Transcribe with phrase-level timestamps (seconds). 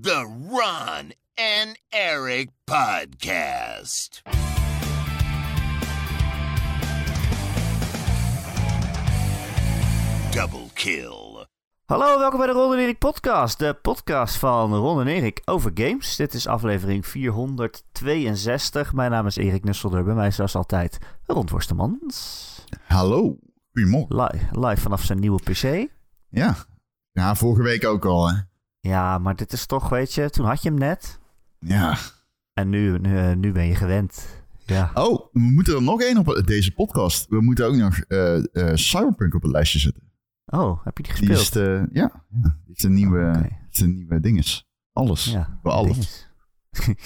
[0.00, 4.22] The Ron and Eric Podcast.
[10.30, 11.46] Double kill.
[11.84, 13.58] Hallo, welkom bij de Ron en Erik podcast.
[13.58, 16.16] De podcast van Ron en Erik over games.
[16.16, 18.92] Dit is aflevering 462.
[18.92, 20.04] Mijn naam is Erik Nusselder.
[20.04, 22.64] Bij mij is zoals altijd Ron Worstemans.
[22.86, 23.36] Hallo,
[23.72, 24.16] goedemorgen.
[24.16, 25.90] Live, live vanaf zijn nieuwe PC.
[26.28, 26.56] Ja.
[27.10, 28.50] ja, vorige week ook al, hè?
[28.88, 31.20] Ja, maar dit is toch, weet je, toen had je hem net.
[31.58, 31.96] Ja.
[32.52, 34.26] En nu, nu, eh, nu ben je gewend.
[34.64, 34.90] Ja.
[34.94, 37.26] Oh, we moeten er nog één op deze podcast.
[37.28, 40.02] We moeten ook nog eh, eh, Cyberpunk op het lijstje zetten.
[40.46, 41.40] Oh, heb je die Die gespeeld?
[41.40, 44.68] is de, ja, ja, die is de nieuwe, Oh, is de nieuwe dinges.
[44.92, 45.24] Alles.
[45.24, 46.28] Ja, Bij alles.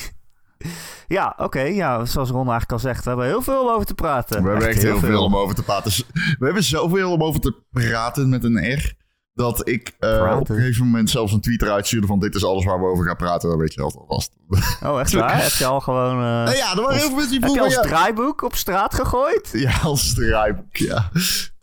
[1.07, 1.61] ja, oké.
[1.61, 4.43] ja, zoals Ron eigenlijk al zegt, we hebben heel veel om over te praten.
[4.43, 5.93] We hebben echt heel veel om over te praten.
[6.39, 8.95] We hebben zoveel om over te praten met een R.
[9.37, 12.45] Dat ik eh, op een gegeven moment zelfs een tweet eruit stuurde van dit is
[12.45, 13.49] alles waar we over gaan praten.
[13.49, 14.37] Dan weet je altijd vast.
[14.85, 15.43] Oh, echt waar?
[15.43, 16.11] heb je al gewoon...
[16.17, 18.55] eh, Nou ja, er waren heel veel mensen die heb je als ja, draaiboek op
[18.55, 19.49] straat gegooid?
[19.53, 21.11] Ja, als draaiboek, ja.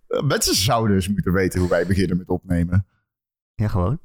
[0.07, 2.87] Eh, Mensen zouden eens moeten weten hoe wij beginnen met opnemen.
[3.55, 3.99] Ja, gewoon.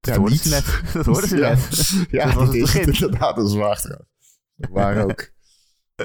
[0.00, 0.42] Dat Ja, hoorden niet.
[0.46, 0.82] ze net.
[0.94, 1.48] Dat hoorden ze ja.
[1.48, 2.06] net.
[2.10, 2.92] Ja, Dat was dat het is begin.
[3.04, 4.08] inderdaad een zwaar trouwens.
[4.56, 5.30] Dat waren ook.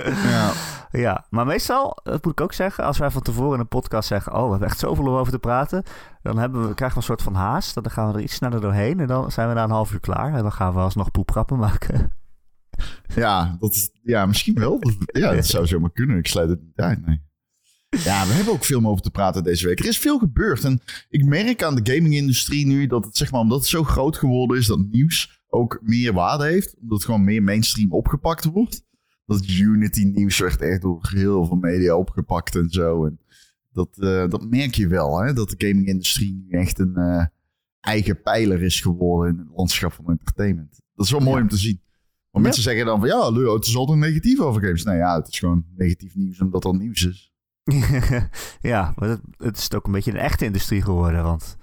[0.05, 0.51] Ja.
[0.91, 4.07] Ja, maar meestal, dat moet ik ook zeggen, als wij van tevoren in een podcast
[4.07, 5.83] zeggen, oh, we hebben echt zoveel om over te praten,
[6.21, 7.73] dan hebben we, krijgen we een soort van haast.
[7.73, 9.99] Dan gaan we er iets sneller doorheen en dan zijn we na een half uur
[9.99, 10.33] klaar.
[10.33, 12.11] En dan gaan we alsnog poeprappen maken.
[13.15, 14.79] Ja, dat, ja, misschien wel.
[15.05, 16.17] Ja, dat zou zomaar kunnen.
[16.17, 17.21] Ik sluit het niet uit, nee.
[17.89, 19.79] Ja, we hebben ook veel om over te praten deze week.
[19.79, 20.63] Er is veel gebeurd.
[20.63, 24.17] En ik merk aan de gaming-industrie nu dat het, zeg maar, omdat het zo groot
[24.17, 26.75] geworden is, dat nieuws ook meer waarde heeft.
[26.79, 28.85] Omdat het gewoon meer mainstream opgepakt wordt.
[29.27, 33.05] Dat Unity-nieuws werd echt door heel veel media opgepakt en zo.
[33.05, 33.19] En
[33.71, 35.33] dat, eh, dat merk je wel, hè?
[35.33, 37.25] dat de gaming-industrie nu echt een eh,
[37.79, 40.81] eigen pijler is geworden in het landschap van entertainment.
[40.95, 41.41] Dat is wel mooi Ja.
[41.41, 41.81] om te zien.
[42.31, 44.83] Maar mensen zeggen dan van ja, het is altijd negatief over games.
[44.83, 47.31] Nou ja, het is gewoon negatief nieuws omdat dat nieuws is.
[48.71, 51.23] ja, maar het, het is ook een beetje een echte industrie geworden.
[51.23, 51.57] Want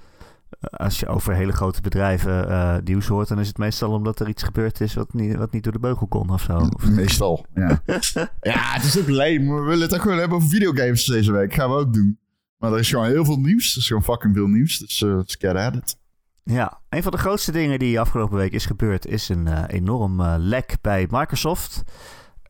[0.70, 4.28] als je over hele grote bedrijven eh, nieuws hoort, dan is het meestal omdat er
[4.28, 6.68] iets gebeurd is wat niet, wat niet door de beugel kon of zo.
[6.90, 7.82] Meestal, ja.
[8.40, 9.54] ja, het is ook lame.
[9.54, 11.54] We willen het ook gewoon hebben over videogames deze week.
[11.54, 12.18] Gaan we ook doen.
[12.58, 13.72] Maar er is gewoon heel veel nieuws.
[13.72, 14.78] Er is gewoon fucking veel nieuws.
[14.78, 15.96] Dus uh, let's get at it.
[16.42, 20.22] Ja, een van de grootste dingen die afgelopen week is gebeurd, is een eh, enorm
[20.22, 21.82] lek bij Microsoft.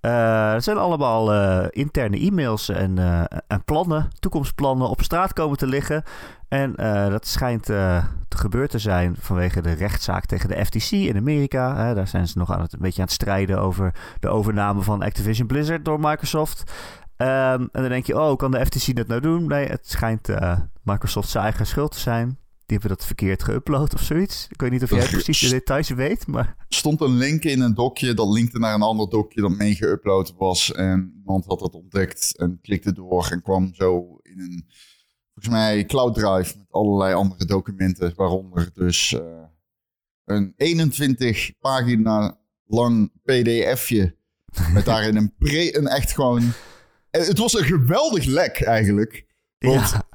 [0.04, 5.58] Eh er zijn allemaal eh, interne e-mails en, eh, en plannen, toekomstplannen op straat komen
[5.58, 6.02] te liggen.
[6.48, 10.90] En eh, dat schijnt eh, te gebeurd te zijn vanwege de rechtszaak tegen de FTC
[10.90, 11.94] in Amerika.
[11.94, 15.02] Daar zijn ze nog aan het, een beetje aan het strijden over de overname van
[15.02, 16.72] Activision Blizzard door Microsoft.
[17.16, 19.46] Ehm, en dan denk je, oh, kan de FTC dat nou doen?
[19.46, 22.38] Nee, het schijnt eh, Microsoft zijn eigen schuld te zijn.
[22.66, 24.46] Die hebben dat verkeerd geüpload of zoiets.
[24.50, 26.46] Ik weet niet of jij precies de details weet, maar...
[26.46, 28.14] Er stond een link in een dokje.
[28.14, 30.72] Dat linkte naar een ander dokje dat mee geüpload was.
[30.72, 33.28] En iemand had dat ontdekt en klikte door.
[33.30, 34.66] En kwam zo in een,
[35.32, 36.58] volgens mij, cloud drive.
[36.58, 38.12] Met allerlei andere documenten.
[38.16, 39.42] Waaronder dus eh,
[40.24, 44.16] een 21 pagina lang pdfje.
[44.72, 46.52] Met daarin een, pre, een echt gewoon...
[47.10, 49.26] Het was een geweldig lek eigenlijk.
[49.58, 50.06] Want Ja,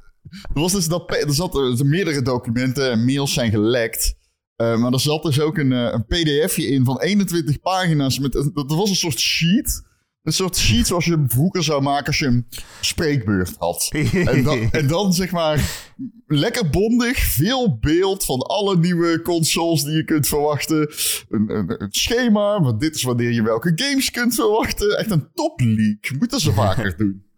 [0.54, 4.18] er, was dus dat, er zaten er meerdere documenten en mails zijn gelekt.
[4.56, 8.18] Eh, maar er zat dus ook een, eh, een pdfje in van 21 pagina's.
[8.18, 9.88] Met, dat was een soort sheet.
[10.22, 12.46] Een soort sheet zoals je vroeger zou maken als je een
[12.80, 13.88] spreekbeurt had.
[14.12, 15.88] En dan, en dan zeg maar
[16.26, 20.90] lekker bondig, veel beeld van alle nieuwe consoles die je kunt verwachten.
[21.28, 24.98] Een, een, een schema, want dit is wanneer je welke games kunt verwachten.
[24.98, 26.10] Echt een topleak.
[26.18, 27.29] Moeten ze vaker doen.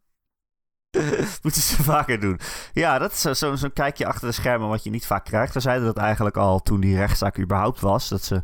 [1.42, 2.38] moeten ze vaker doen.
[2.72, 5.54] Ja, dat is zo- zo'n zo'n kijkje achter de schermen wat je niet vaak krijgt.
[5.54, 8.08] We zeiden dat eigenlijk al toen die rechtszaak überhaupt was.
[8.08, 8.42] Dat, ze,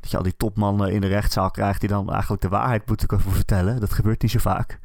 [0.00, 3.06] dat je al die topmannen in de rechtszaal krijgt die dan eigenlijk de waarheid moeten
[3.06, 3.80] kunnen vertellen.
[3.80, 4.78] Dat gebeurt niet zo vaak.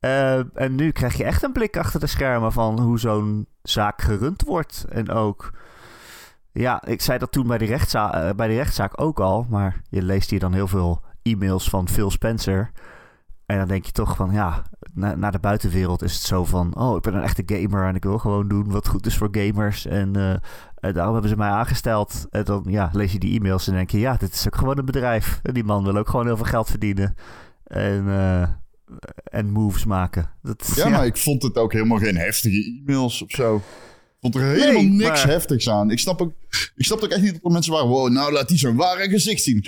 [0.00, 4.02] Eh, en nu krijg je echt een blik achter de schermen van hoe zo'n zaak
[4.02, 4.84] gerund wordt.
[4.88, 5.52] En ook...
[6.52, 9.46] Ja, ik zei dat toen bij die, eh, bij die rechtszaak ook al.
[9.48, 12.70] Maar je leest hier dan heel veel e-mails van Phil Spencer...
[13.50, 14.62] En dan denk je toch van, ja,
[14.94, 16.76] na- naar de buitenwereld is het zo van...
[16.76, 19.28] oh, ik ben een echte gamer en ik wil gewoon doen wat goed is voor
[19.30, 19.86] gamers.
[19.86, 20.16] En,
[20.80, 22.26] en daarom hebben ze mij aangesteld.
[22.30, 23.98] En dan ja, lees je die e-mails en denk je...
[23.98, 25.40] ja, dit is ook gewoon een bedrijf.
[25.42, 27.14] En die man wil ook gewoon heel veel geld verdienen.
[27.64, 28.42] En, eh,
[29.24, 30.30] en moves maken.
[30.42, 33.56] Dat, Ja, maar ik vond het ook helemaal geen heftige e-mails of zo.
[33.56, 33.62] Ik
[34.20, 35.90] vond er helemaal Nee, niks maar- heftigs aan.
[35.90, 36.32] Ik snap, ook,
[36.74, 37.88] ik snap ook echt niet dat er mensen waren...
[37.88, 39.64] wow, nou laat hij zijn ware gezicht zien.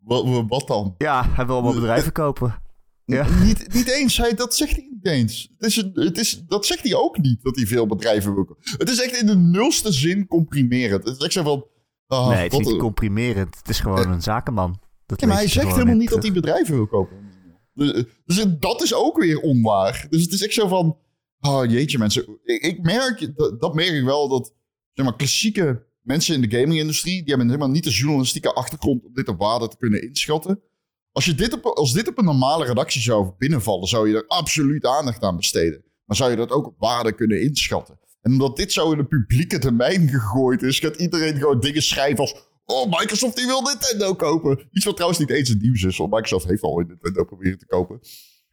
[0.00, 0.94] Wat, wat, wat dan?
[0.98, 2.62] Ja, hij wil allemaal bedrijven kopen.
[3.06, 3.28] Ja.
[3.44, 5.48] Niet, niet eens, hij, dat zegt hij niet eens.
[5.58, 8.62] Het is, het is, dat zegt hij ook niet, dat hij veel bedrijven wil kopen.
[8.78, 11.04] Het is echt in de nulste zin comprimerend.
[11.04, 11.66] Het is echt zo van...
[12.06, 13.56] Oh, nee, het is niet een- comprimerend.
[13.56, 14.80] Het is gewoon een zakenman.
[15.06, 17.16] Dat Ja, maar hij zegt helemaal niet dat hij bedrijven wil kopen.
[17.74, 20.06] Dus, dus dat is ook weer onwaar.
[20.10, 20.96] Dus het is echt zo van...
[21.40, 22.38] Oh jeetje mensen.
[22.44, 24.54] Ik, ik merk, dat, dat merk ik wel, dat
[24.92, 27.14] zeg maar, klassieke mensen in de gaming-industrie...
[27.18, 30.60] die hebben helemaal niet de journalistieke achtergrond om dit op waarde te kunnen inschatten.
[31.14, 33.88] Als, je dit op, als dit op een normale redactie zou binnenvallen...
[33.88, 35.84] zou je er absoluut aandacht aan besteden.
[36.04, 37.98] Maar zou je dat ook op waarde kunnen inschatten?
[38.20, 40.78] En omdat dit zo in de publieke termijn gegooid is...
[40.78, 42.34] gaat iedereen gewoon dingen schrijven als...
[42.64, 44.68] Oh, Microsoft die wil Nintendo kopen.
[44.70, 45.96] Iets wat trouwens niet eens het nieuws is.
[45.96, 48.00] Want Microsoft heeft al Nintendo proberen te kopen.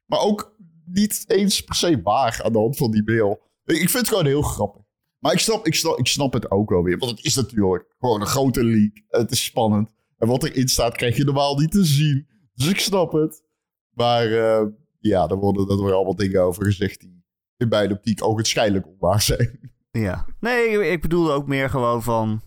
[0.06, 0.56] Maar ook
[0.86, 3.40] niet eens per se waar aan de hand van die mail.
[3.66, 4.81] Ik vind het gewoon heel grappig.
[5.19, 6.98] Maar ik snap, ik, snap, ik snap het ook wel weer.
[6.98, 9.04] Want het is natuurlijk gewoon een grote leak.
[9.08, 9.90] Het is spannend.
[10.18, 12.28] En wat erin staat krijg je normaal niet te zien.
[12.62, 13.44] Dus ik snap het.
[13.94, 14.66] Maar eh,
[15.00, 17.24] ja, daar worden, daar worden allemaal dingen over gezegd die
[17.58, 19.60] in mijn optiek ogenschijnlijk onwaar zijn.
[19.92, 20.25] Ja.
[20.40, 22.42] Nee, ik- bedoelde ook meer gewoon van...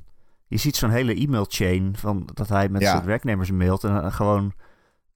[0.46, 2.90] Je ziet zo'n hele e-mailchain van dat hij met Ja.
[2.90, 3.84] zijn werknemers mailt.
[3.84, 4.52] En dan gewoon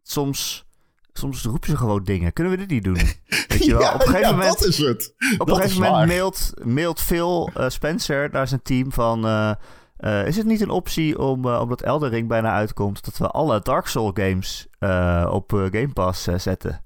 [0.02, 0.66] soms...
[1.12, 2.32] Soms roepen ze gewoon dingen.
[2.32, 2.94] Kunnen we dit niet doen?
[3.48, 3.80] Weet je wel?
[3.80, 4.58] ja, op een gegeven ja, moment...
[4.58, 5.14] dat is het.
[5.38, 9.26] Op Dat een gegeven moment mailt, mailt Phil eh, Spencer naar zijn team van...
[9.26, 9.52] eh,
[9.98, 13.04] eh, is het niet een optie om, eh, omdat Elden Ring bijna uitkomt...
[13.04, 16.82] dat we alle Dark Souls games eh, op Game Pass zetten?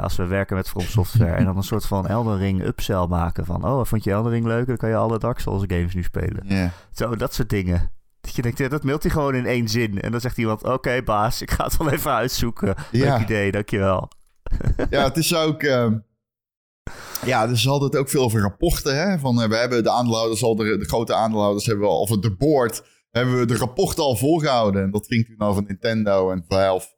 [0.00, 1.32] Als we werken met From Software.
[1.34, 3.44] en dan een soort van Elden Ring upsell maken.
[3.44, 4.66] Van, oh, vond je Elden Ring leuk?
[4.66, 6.72] Dan kan je alle Dark Souls games nu spelen.
[6.92, 7.90] Zo, dat soort dingen.
[8.20, 10.00] Dat je denkt, ja, dat mailt hij gewoon in één zin.
[10.00, 12.74] En dan zegt iemand, oké baas, ik ga het wel even uitzoeken.
[12.90, 13.12] Ja.
[13.12, 14.08] Leuk idee, dankjewel.
[14.90, 15.62] Ja, het is ook.
[15.62, 15.96] ehm,
[17.24, 18.96] ja, er is altijd ook veel over rapporten.
[18.96, 19.18] Hè?
[19.18, 22.10] Van, eh, we hebben de aandeelhouders al, de, de grote aandeelhouders hebben we al, of
[22.10, 24.82] de board, hebben we de rapporten al voorgehouden.
[24.82, 26.88] En dat ging toen over Nintendo en Valve.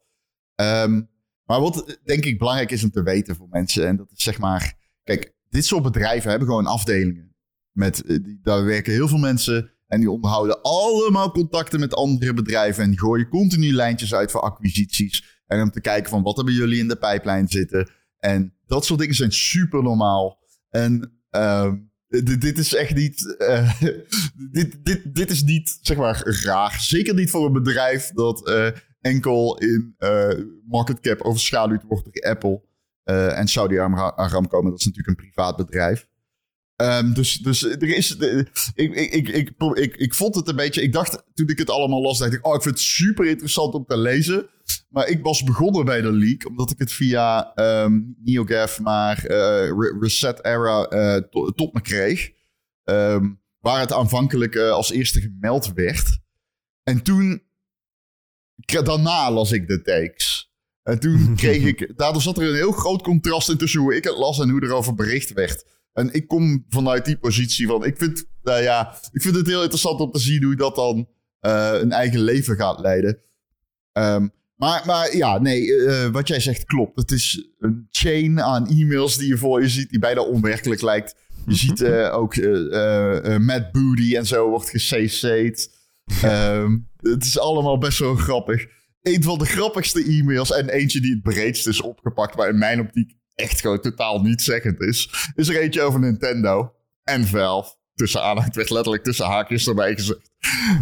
[0.55, 1.01] Ehm,
[1.45, 4.39] maar wat denk ik belangrijk is om te weten voor mensen, en dat is zeg
[4.39, 4.79] maar.
[5.03, 7.35] Kijk, dit soort bedrijven hebben gewoon afdelingen.
[7.71, 9.71] Met, eh, die, daar werken heel veel mensen.
[9.87, 12.83] En die onderhouden allemaal contacten met andere bedrijven.
[12.83, 15.39] En die gooien continu lijntjes uit voor acquisities.
[15.47, 17.89] En om te kijken van wat hebben jullie in de pijplijn zitten.
[18.21, 20.39] En dat soort dingen zijn super normaal.
[20.69, 21.75] En ehm,
[22.07, 23.35] dit, dit is echt niet.
[23.37, 23.81] eh,
[24.51, 26.77] dit, dit, dit is niet, zeg maar, raar.
[26.81, 28.67] Zeker niet voor een bedrijf dat eh,
[29.01, 30.29] enkel in eh,
[30.67, 32.61] market cap overschaduwd wordt door Apple.
[33.35, 36.07] en Saudi Aramco, maar dat is natuurlijk een privaat bedrijf.
[36.75, 38.15] Ehm, dus, dus er is.
[38.75, 40.81] ik, ik, ik, ik vond het een beetje.
[40.81, 42.45] Ik dacht toen ik het allemaal las, dacht ik.
[42.45, 44.49] Oh, ik vind het super interessant om te lezen.
[44.89, 49.67] Maar ik was begonnen bij de leak, omdat ik het via ehm NeoGAF, maar eh,
[49.67, 52.31] Re- Reset Era eh, to- tot me kreeg.
[52.83, 53.29] Ehm,
[53.59, 56.19] waar het aanvankelijk eh, als eerste gemeld werd.
[56.83, 57.43] En toen.
[58.83, 60.51] Daarna las ik de takes.
[60.83, 61.93] En toen kreeg ik.
[61.97, 64.63] Daardoor zat er een heel groot contrast in tussen hoe ik het las en hoe
[64.63, 65.65] erover bericht werd.
[65.93, 67.85] En ik kom vanuit die positie van.
[67.85, 71.07] Ik vind, nou ja, ik vind het heel interessant om te zien hoe dat dan
[71.39, 73.21] een eigen leven gaat leiden.
[73.91, 74.27] Ehm,
[74.61, 76.95] maar, maar ja, nee, eh, wat jij zegt klopt.
[76.95, 81.15] Het is een chain aan e-mails die je voor je ziet, die bijna onwerkelijk lijkt.
[81.45, 85.69] Je ziet eh, ook eh eh, eh, Matt Booty en zo wordt gecc'd.
[86.21, 88.65] Ehm, het is allemaal best wel grappig.
[89.01, 92.79] Een van de grappigste e-mails en eentje die het breedst is opgepakt, maar in mijn
[92.79, 96.73] optiek echt gewoon totaal niet zeggend is, is er eentje over Nintendo
[97.03, 97.79] en Valve.
[97.95, 100.31] Tussen aanhang, het werd letterlijk tussen haakjes erbij gezegd.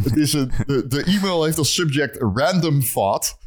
[0.03, 3.37] Het is een, de, de e-mail heeft als subject random thought.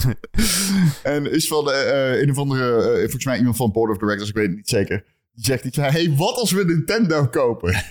[1.02, 3.98] en is van eh, eh, een of andere, eh, volgens mij iemand van Board of
[3.98, 5.04] Directors, ik weet het niet zeker.
[5.34, 7.72] Die zegt iets van, hey, wat als we Nintendo kopen?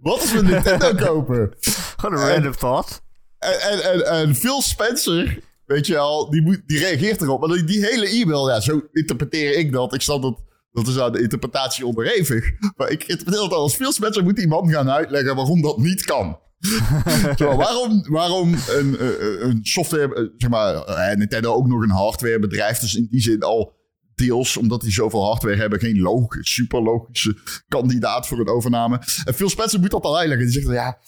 [0.00, 1.54] wat als we Nintendo kopen?
[1.96, 3.02] Gewoon een En- random thought.
[3.38, 7.40] En, en, en, en Phil Spencer, weet je al, die, moet, die reageert erop.
[7.40, 9.94] Maar die, die hele e-mail, ja, zo interpreteer ik dat.
[9.94, 12.44] Ik snap dat, dat is aan de interpretatie onderhevig.
[12.76, 16.04] Maar ik interpreteer het als Phil Spencer moet die man gaan uitleggen waarom dat niet
[16.04, 16.38] kan.
[17.38, 22.78] Waarom, waarom een, eh, een software, eh, zeg maar, eh, Nintendo ook nog een hardwarebedrijf.
[22.78, 23.76] Dus in die zin al
[24.14, 27.36] deels, omdat die zoveel hardware hebben, geen logisch, super logische
[27.68, 29.02] kandidaat voor een overname.
[29.24, 30.46] En Phil Spencer moet dat al uitleggen.
[30.46, 30.98] Die zegt, ja,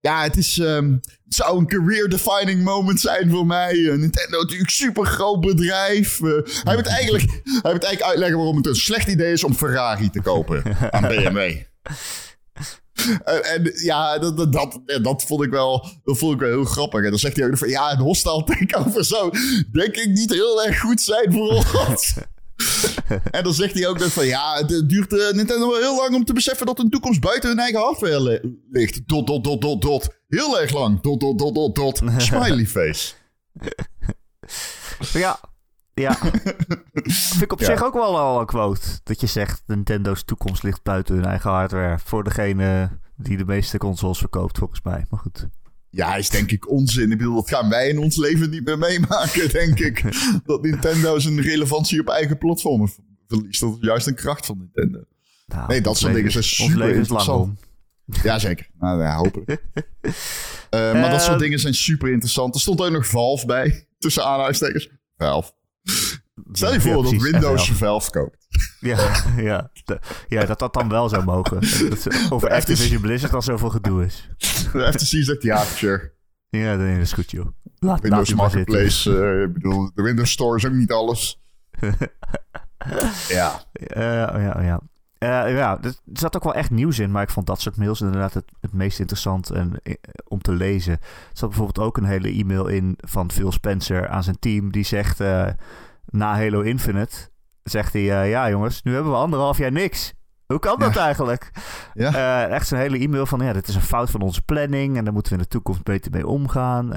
[0.00, 0.96] ja, het, is, ehm,
[1.28, 3.72] zou een career-defining moment zijn voor mij.
[3.72, 6.20] Eh, Nintendo natuurlijk super groot bedrijf.
[6.20, 6.30] Eh,
[6.62, 10.20] hij, moet eigenlijk, hij eigenlijk uitleggen waarom het een slecht idee is om Ferrari te
[10.20, 11.50] kopen aan BMW.
[13.24, 16.64] En, en ja, dat, dat, dat, dat, vond ik wel, dat vond ik wel heel
[16.64, 17.04] grappig.
[17.04, 17.68] En dan zegt hij ook van...
[17.68, 19.38] Ja, een hostile takeover zou
[19.72, 22.14] denk ik niet heel erg goed zijn voor ons.
[23.30, 24.26] en dan zegt hij ook nog van...
[24.26, 26.66] Ja, het duurt eh, Nintendo wel heel lang om te beseffen...
[26.66, 29.08] dat hun toekomst buiten hun eigen hardware li- ligt.
[29.08, 30.08] Dot, dot, dot, dot, dot.
[30.28, 31.00] Heel erg lang.
[31.00, 32.02] Dot, dot, dot, dot, dot.
[32.16, 33.12] Smiley face.
[35.12, 35.40] Ja,
[36.00, 36.14] ja.
[37.32, 37.66] Vind ik op Ja.
[37.66, 38.86] zich ook wel al een quote.
[39.04, 41.98] Dat je zegt, Nintendo's toekomst ligt buiten hun eigen hardware.
[42.04, 45.04] Voor degene die de meeste consoles verkoopt, volgens mij.
[45.10, 45.46] Maar goed.
[45.90, 47.10] Ja, is denk ik onzin.
[47.12, 50.02] Ik bedoel, dat gaan wij in ons leven niet meer meemaken, denk ik.
[50.46, 52.88] dat Nintendo zijn relevantie op eigen platformen
[53.28, 53.60] verliest.
[53.60, 55.04] Dat is juist een kracht van Nintendo.
[55.46, 57.60] Nou, Nee, dat soort dingen zijn super interessant.
[58.22, 58.68] Jazeker.
[58.78, 59.56] Nou ja, hopelijk.
[60.70, 61.38] Eh, maar dat soort Ehm.
[61.42, 62.54] dingen zijn super interessant.
[62.54, 64.88] Er stond ook nog Valve bij, tussen aanhalingstekens.
[65.16, 65.52] Valve.
[66.52, 67.70] Stel je voor dat Windows.
[67.70, 68.46] Valve koopt.
[68.80, 71.60] Ja, ja, de- ja, dat dat dan wel zou mogen.
[71.90, 74.28] Dat over Activision Blizzard al zoveel gedoe is.
[74.72, 76.12] De FTC zegt ja, sure.
[76.48, 77.46] Ja, dat is goed, joh.
[77.78, 78.38] Laat, Windows laat.
[78.38, 81.42] Marketplace, eh, ik bedoel, de Windows Store is ook niet alles.
[83.28, 83.64] ja.
[83.72, 84.80] Eh, ja, ja.
[85.18, 88.00] Eh, ja, er zat ook wel echt nieuws in, maar ik vond dat soort mails
[88.00, 89.94] inderdaad het, het meest interessant en, eh,
[90.28, 90.92] om te lezen.
[90.92, 90.98] Er
[91.32, 94.72] zat bijvoorbeeld ook een hele e-mail in van Phil Spencer aan zijn team.
[94.72, 95.46] Die zegt eh,
[96.06, 97.16] na Halo Infinite,
[97.62, 100.14] zegt hij, ja jongens, nu hebben we anderhalf jaar niks.
[100.46, 101.00] Hoe kan dat Ja.
[101.04, 101.50] eigenlijk?
[101.94, 102.46] Ja.
[102.48, 105.12] Echt zo'n hele e-mail van, ja, dit is een fout van onze planning en daar
[105.12, 106.92] moeten we in de toekomst beter mee omgaan.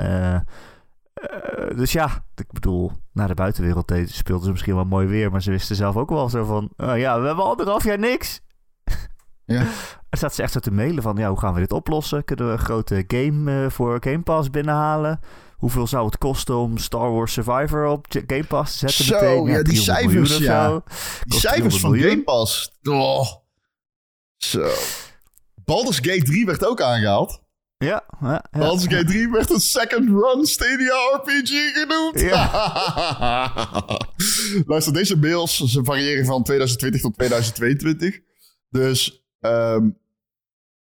[1.22, 5.42] Eh, dus ja, ik bedoel, naar de buitenwereld speelden ze misschien wel mooi weer, maar
[5.42, 8.42] ze wisten zelf ook wel zo van, oh ja, we hebben anderhalf jaar niks.
[9.46, 9.66] Ja.
[10.10, 12.24] Er staat ze echt zo te mailen van, ja, hoe gaan we dit oplossen?
[12.24, 15.20] Kunnen we een grote game eh, voor Game Pass binnenhalen?
[15.56, 19.58] Hoeveel zou het kosten om Star Wars Survivor op Game Pass te zetten Zo, meteen?
[19.58, 20.70] ja, die 300 cijfers, ja.
[20.70, 20.84] zo.
[21.24, 22.10] Die cijfers 300 van miljoen.
[22.10, 22.72] Game Pass.
[22.90, 23.28] Oh.
[24.38, 24.70] Zo.
[25.66, 27.42] Baldur's Gate 3 werd ook aangehaald.
[27.86, 28.60] Ja, ja, ja.
[28.60, 32.22] Baldur's Gate 3 werd een second run Stadia RPG genoemd.
[34.72, 38.20] Luister, deze mails ze variëren van 2020 tot 2022.
[38.70, 39.90] Dus ehm,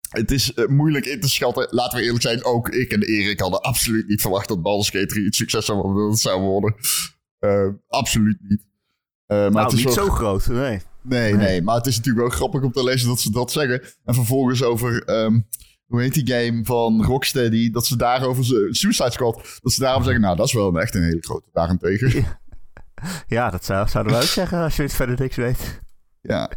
[0.09, 1.67] het is eh, moeilijk in te schatten.
[1.71, 5.07] Laten we eerlijk zijn, ook ik en Erik hadden absoluut niet verwacht dat Baldur's Gate
[5.07, 6.03] 3 het succes zou worden.
[6.03, 6.75] dat het zou worden.
[7.39, 8.67] Eh, absoluut niet.
[9.27, 10.81] Eh, maar Nou, het is niet wel- zo groot, nee.
[11.03, 11.35] Nee, Nee.
[11.35, 13.83] nee, maar het is natuurlijk wel grappig om te lezen dat ze dat zeggen.
[14.05, 15.41] En vervolgens over, ehm,
[15.87, 20.23] hoe heet die game van Rocksteady, dat ze daarover, Suicide Squad, dat ze daarom zeggen,
[20.23, 22.25] nou, dat is wel een, echt een hele grote daarentegen.
[23.27, 25.81] Ja, dat zou, zouden we ook zeggen als je het verder niks weet.
[26.21, 26.51] Ja,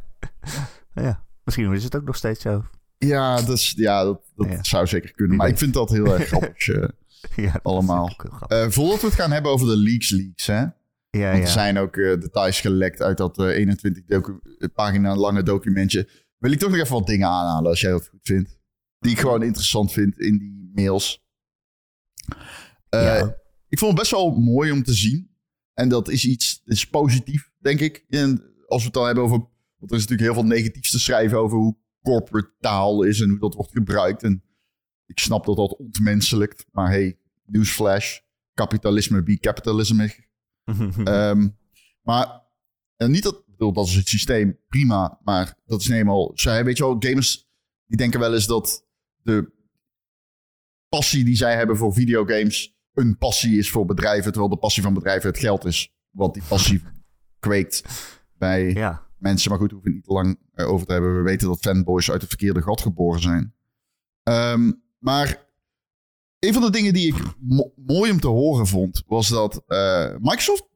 [0.94, 2.66] Ja, misschien is het ook nog steeds zo.
[2.98, 4.64] ja, dat, is, ja, dat, dat Ja.
[4.64, 5.38] zou zeker kunnen.
[5.38, 6.68] Maar ik vind dat heel erg grappig.
[6.68, 6.88] eh.
[7.36, 8.06] Ja, Allemaal.
[8.18, 8.48] grappig.
[8.58, 10.60] Eh, voordat we het gaan hebben over de leaks leaks, hè.
[10.60, 10.72] ja,
[11.10, 11.42] Want ja.
[11.42, 14.40] er zijn ook eh, details gelekt uit dat eh, 21 docu-
[14.74, 16.10] pagina lange documentje.
[16.38, 18.57] Wil ik toch nog even wat dingen aanhalen als jij dat goed vindt.
[19.00, 21.24] Die ik gewoon interessant vind in die mails.
[22.90, 23.36] Eh, Ja.
[23.70, 25.36] Ik vond het best wel mooi om te zien.
[25.74, 28.06] En dat is iets dat is positief, denk ik.
[28.10, 29.38] En als we het dan hebben over...
[29.78, 33.30] Want er is natuurlijk heel veel negatiefs te schrijven over hoe corporate taal is en
[33.30, 34.24] hoe dat wordt gebruikt.
[34.24, 34.44] En
[35.06, 36.66] ik snap dat dat ontmenselijkt.
[36.72, 38.20] Maar hey, newsflash.
[38.54, 40.16] Kapitalisme be capitalisme.
[41.04, 41.48] Ehm,
[42.02, 42.42] maar
[42.96, 45.20] en niet dat, ik bedoel, dat is het systeem, prima.
[45.24, 47.50] Maar dat is eenmaal, zij, weet je wel, gamers
[47.86, 48.87] die denken wel eens dat
[49.28, 49.52] de
[50.90, 54.94] passie die zij hebben voor videogames een passie is voor bedrijven, terwijl de passie van
[54.94, 55.94] bedrijven het geld is.
[56.10, 56.82] Wat die passie
[57.40, 57.84] kweekt
[58.38, 59.08] bij ja.
[59.18, 59.50] mensen.
[59.50, 61.16] Maar goed, we hoeven niet te lang eh, over te hebben.
[61.16, 63.56] We weten dat fanboys uit het verkeerde gat geboren zijn.
[64.24, 65.46] Ehm, maar
[66.40, 70.16] een van de dingen die ik mo- mooi om te horen vond, was dat eh,
[70.20, 70.68] Microsoft,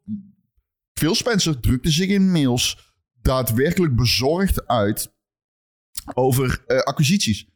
[0.93, 5.13] Phil Spencer, drukte zich in mails daadwerkelijk bezorgd uit
[6.13, 7.50] over eh, acquisities.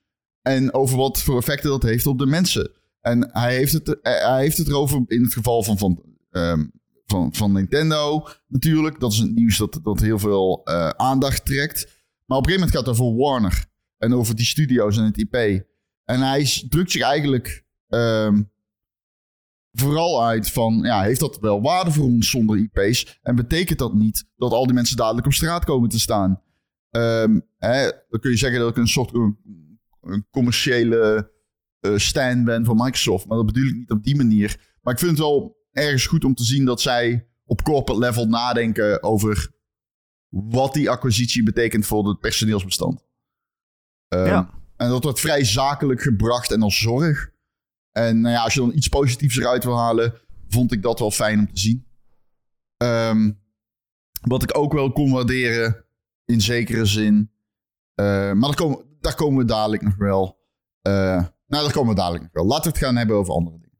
[0.46, 2.72] En over wat voor effecten dat heeft op de mensen.
[3.02, 6.66] En hij heeft het, eh, hij heeft het erover in het geval van, van, ehm,
[7.06, 9.00] van, van Nintendo natuurlijk.
[9.00, 12.04] Dat is het nieuws dat, dat heel veel eh, aandacht trekt.
[12.26, 13.66] Maar op een gegeven moment gaat het over Warner.
[13.98, 15.66] En over die studio's en het IP.
[16.04, 18.44] En hij drukt zich eigenlijk ehm,
[19.72, 20.80] vooral uit van...
[20.84, 23.20] Ja, heeft dat wel waarde voor ons zonder IP's?
[23.22, 26.42] En betekent dat niet dat al die mensen dadelijk op straat komen te staan?
[26.90, 29.12] Ehm, hè, dan kun je zeggen dat ik een soort
[30.06, 31.34] een commerciële
[31.96, 33.26] stand ben van Microsoft.
[33.26, 34.78] Maar dat bedoel ik niet op die manier.
[34.82, 38.28] Maar ik vind het wel ergens goed om te zien dat zij op corporate level
[38.28, 39.52] nadenken over
[40.30, 43.06] wat die acquisitie betekent voor het personeelsbestand.
[44.08, 44.54] Ehm, Ja.
[44.78, 47.30] En dat wordt vrij zakelijk gebracht en als zorg.
[47.92, 50.14] En nou ja, als je dan iets positiefs eruit wil halen,
[50.48, 51.86] vond ik dat wel fijn om te zien.
[52.78, 53.32] Ehm,
[54.22, 55.86] wat ik ook wel kon waarderen,
[56.26, 57.32] in zekere zin.
[57.96, 60.38] eh, maar daar komen, daar komen we dadelijk nog wel.
[60.82, 60.94] eh,
[61.48, 62.46] nou, daar komen we dadelijk nog wel.
[62.46, 63.74] Laten we het gaan hebben over andere dingen.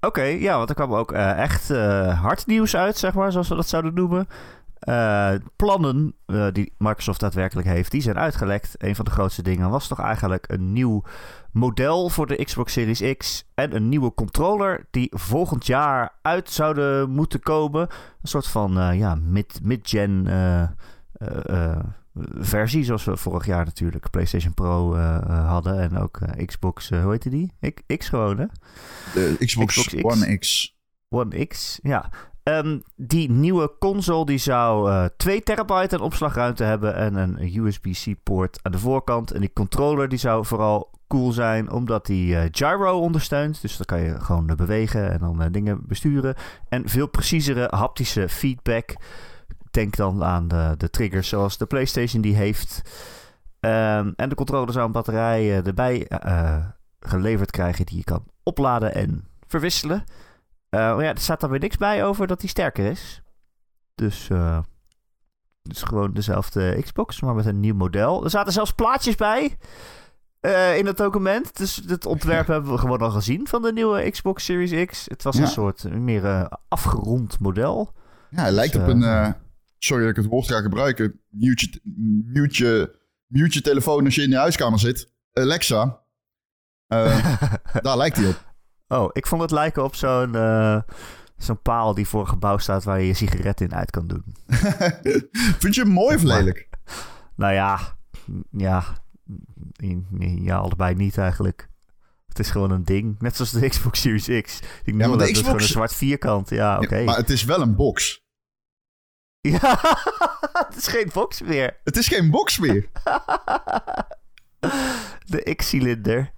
[0.00, 3.48] Oké, ja, want er kwam ook eh, echt eh, hard nieuws uit, zeg maar, zoals
[3.48, 4.26] we dat zouden noemen.
[5.56, 6.14] Plannen
[6.52, 8.74] die Microsoft daadwerkelijk heeft, die zijn uitgelekt.
[8.78, 11.02] Een van de grootste dingen was toch eigenlijk een nieuw
[11.52, 17.10] model voor de Xbox Series X en een nieuwe controller die volgend jaar uit zouden
[17.10, 17.80] moeten komen.
[18.22, 20.62] Een soort van ja, mid- mid-gen eh,
[21.72, 21.78] eh,
[22.38, 25.80] versie, zoals we vorig jaar natuurlijk PlayStation Pro eh, eh, hadden.
[25.80, 27.52] En ook eh, Xbox, hoe heette die?
[27.60, 28.46] X, X gewoon, hè?
[29.14, 29.94] De Xbox.
[29.94, 30.76] One X.
[31.08, 32.10] One X, ja.
[32.42, 38.58] Ehm, die nieuwe console die zou eh 2 terabyte aan opslagruimte hebben en een USB-C-poort
[38.62, 39.30] aan de voorkant.
[39.30, 43.62] En die controller die zou vooral cool zijn omdat die gyro ondersteunt.
[43.62, 46.34] Dus dan kan je gewoon bewegen en dan dingen besturen.
[46.68, 48.96] En veel preciezere haptische feedback.
[49.78, 52.82] Denk dan aan de, de triggers zoals de PlayStation die heeft.
[53.60, 56.56] Ehm, en de controller zou een batterij eh, erbij eh,
[57.00, 60.04] geleverd krijgen die je kan opladen en verwisselen.
[60.68, 63.22] Eh, maar ja, er staat dan weer niks bij over dat die sterker is.
[63.94, 64.58] Dus eh,
[65.62, 68.24] het is gewoon dezelfde Xbox, maar met een nieuw model.
[68.24, 69.56] Er zaten zelfs plaatjes bij
[70.40, 71.56] eh, in het document.
[71.56, 75.04] Dus het ontwerp hebben we gewoon al gezien van de nieuwe Xbox Series X.
[75.08, 75.42] Het was Ja.
[75.42, 77.92] een soort meer eh, afgerond model.
[78.30, 79.34] Ja, hij lijkt Dus, op een...
[79.78, 81.20] sorry dat ik het woord ga gebruiken.
[81.28, 81.80] Mute je,
[82.24, 85.12] mute, je, mute je telefoon als je in je huiskamer zit.
[85.32, 86.00] Alexa.
[86.86, 87.42] Eh,
[87.82, 88.46] daar lijkt hij op.
[88.88, 90.80] Oh, ik vond het lijken op zo'n eh,
[91.36, 94.24] zo'n paal die voor een gebouw staat waar je je sigaret in uit kan doen.
[95.60, 96.68] Vind je hem mooi of lelijk?
[97.36, 97.96] Nou ja,
[98.50, 98.84] ja,
[100.56, 101.68] allebei niet eigenlijk.
[102.26, 103.20] Het is gewoon een ding.
[103.20, 104.60] Net zoals de Xbox Series X.
[104.84, 106.50] Die maar ja, de dat is gewoon een zwart vierkant.
[106.50, 106.96] Ja, oké.
[106.96, 108.26] Ja, maar het is wel een box.
[109.60, 109.80] Ja,
[110.68, 111.80] het is geen box meer.
[111.84, 112.88] Het is geen box meer.
[115.26, 116.34] De X-cilinder.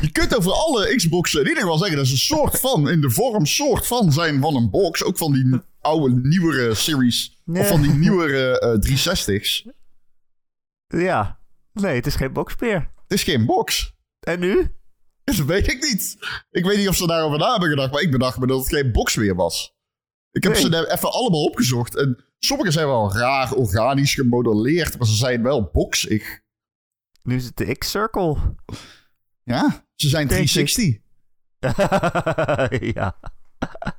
[0.00, 3.00] Je kunt over alle Xboxen in ieder geval zeggen dat ze een soort van, in
[3.00, 5.04] de vorm, soort van zijn van een box.
[5.04, 7.40] Ook van die oude, nieuwere series.
[7.44, 7.62] Nee.
[7.62, 9.66] Of van die nieuwere eh 360's.
[10.86, 11.38] Ja,
[11.72, 12.92] nee, het is geen box meer.
[13.02, 13.94] Het is geen box.
[14.20, 14.74] En nu?
[15.24, 16.16] Dat weet ik niet.
[16.50, 18.68] Ik weet niet of ze daarover na hebben gedacht, maar ik bedacht me dat het
[18.68, 19.76] geen box meer was.
[20.30, 20.62] Ik heb Nee.
[20.62, 21.96] ze even allemaal opgezocht.
[21.96, 26.40] En sommige zijn wel raar organisch gemodelleerd, maar ze zijn wel boxig.
[27.22, 28.36] Nu is het de X-Circle.
[29.42, 30.66] Ja, ze zijn Denk ik.
[30.68, 30.98] 360.
[32.94, 33.16] ja.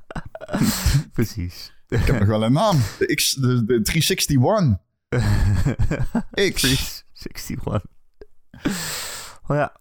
[1.12, 1.72] Precies.
[1.88, 2.76] Ik heb nog wel een naam.
[2.98, 4.76] De, X, de, de 361.
[6.54, 6.60] X.
[7.12, 7.84] 361.
[9.46, 9.76] Oh ja.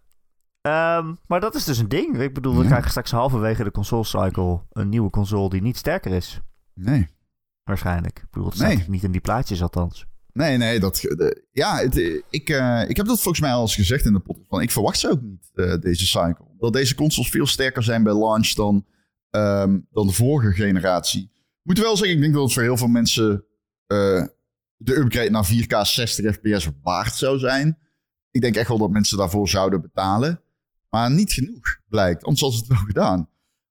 [0.61, 2.17] Ehm, maar dat is dus een ding.
[2.19, 2.67] Ik bedoel, we Ja.
[2.67, 6.39] krijgen straks halverwege de console cycle een nieuwe console die niet sterker is.
[6.73, 7.07] Nee.
[7.69, 8.17] Waarschijnlijk.
[8.19, 8.75] Ik bedoel, het Nee.
[8.75, 10.05] staat niet in die plaatjes althans.
[10.33, 13.61] Nee, nee, dat, de- ja, het, eh, ik, eh, ik heb dat volgens mij al
[13.61, 14.47] eens gezegd in de podcast.
[14.49, 16.45] Van, ik verwacht ze ook niet, eh, deze cycle.
[16.59, 18.85] Dat deze consoles veel sterker zijn bij launch dan,
[19.29, 21.21] ehm, dan de vorige generatie.
[21.33, 23.43] Ik moet wel zeggen, ik denk dat het voor heel veel mensen
[24.77, 27.77] de upgrade naar 4K 60 fps waard zou zijn.
[28.31, 30.41] Ik denk echt wel dat mensen daarvoor zouden betalen.
[30.89, 32.23] Maar niet genoeg, blijkt.
[32.23, 33.28] Anders ze het wel gedaan.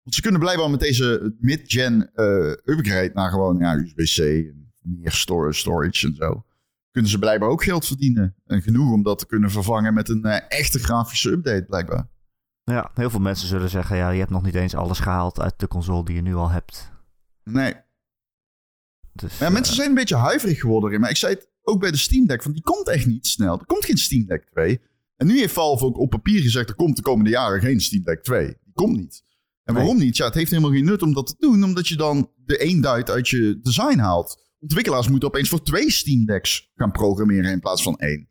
[0.08, 5.12] Want ze kunnen blijkbaar met deze mid-gen eh, upgrade naar gewoon ja, USB-C en meer
[5.12, 6.44] storage en zo
[6.90, 8.34] kunnen ze blijkbaar ook geld verdienen.
[8.46, 12.08] En genoeg om dat te kunnen vervangen met een eh, echte grafische update, blijkbaar.
[12.64, 15.58] Ja, heel veel mensen zullen zeggen, ja, je hebt nog niet eens alles gehaald uit
[15.58, 16.92] de console die je nu al hebt.
[17.44, 17.74] Nee.
[19.12, 21.00] Dus, Ja, eh, mensen zijn een beetje huiverig geworden erin.
[21.00, 23.58] Maar ik zei het ook bij de Steam Deck, van die komt echt niet snel.
[23.58, 24.80] Er komt geen Steam Deck 2.
[25.16, 28.02] En nu heeft Valve ook op papier gezegd, er komt de komende jaren geen Steam
[28.02, 28.46] Deck 2.
[28.46, 29.26] Die komt niet.
[29.68, 29.82] En Nee.
[29.82, 30.16] waarom niet?
[30.16, 33.10] Ja, het heeft helemaal geen nut om dat te doen, omdat je dan de eenduit
[33.10, 34.46] uit je design haalt.
[34.58, 38.28] Ontwikkelaars moeten opeens voor twee Steam Decks gaan programmeren in plaats van één.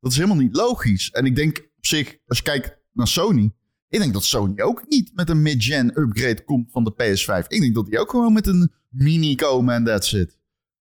[0.00, 1.10] Dat is helemaal niet logisch.
[1.10, 3.52] En ik denk op zich, als je kijkt naar Sony,
[3.88, 7.46] ik denk dat Sony ook niet met een mid-gen upgrade komt van de PS5.
[7.48, 10.38] Ik denk dat die ook gewoon met een mini komen en that's it.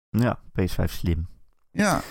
[0.10, 1.27] ja, PS5 slim.
[1.71, 2.01] Ja,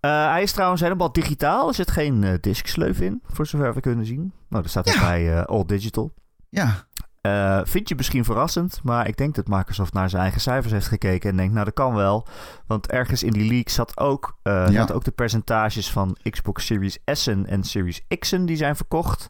[0.00, 1.68] Eh, hij is trouwens helemaal digitaal.
[1.68, 4.32] Er zit geen disksleuf in, voor zover we kunnen zien.
[4.48, 5.00] Nou, dat staat er Ja.
[5.00, 6.14] bij eh, All Digital.
[6.50, 6.88] Ja.
[7.20, 10.86] Eh, vind je misschien verrassend, maar ik denk dat Microsoft naar zijn eigen cijfers heeft
[10.86, 12.26] gekeken en denkt, nou dat kan wel.
[12.66, 14.70] Want ergens in die leak zat ook, eh Ja.
[14.72, 19.28] zaten ook de percentages van Xbox Series S'en en Series X'en die zijn verkocht.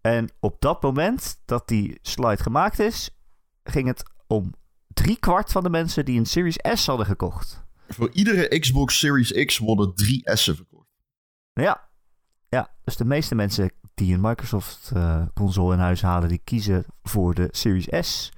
[0.00, 3.10] En op dat moment dat die slide gemaakt is,
[3.62, 4.54] ging het om
[4.88, 7.64] drie kwart van de mensen die een Series S hadden gekocht.
[7.88, 10.88] Voor iedere Xbox Series X worden drie S'en verkocht.
[11.52, 11.88] Ja.
[12.48, 17.48] ja, dus de meeste mensen die een Microsoft-console in huis halen, die kiezen voor de
[17.50, 18.32] Series S.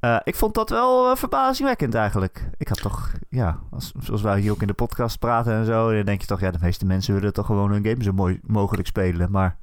[0.00, 2.48] Eh, ik vond dat wel eh, verbazingwekkend eigenlijk.
[2.56, 5.92] Ik had toch, ja, als, zoals wij hier ook in de podcast praten en zo,
[5.92, 8.40] dan denk je toch, ja, de meeste mensen willen toch gewoon hun game zo mooi
[8.42, 9.30] mogelijk spelen.
[9.30, 9.58] Maar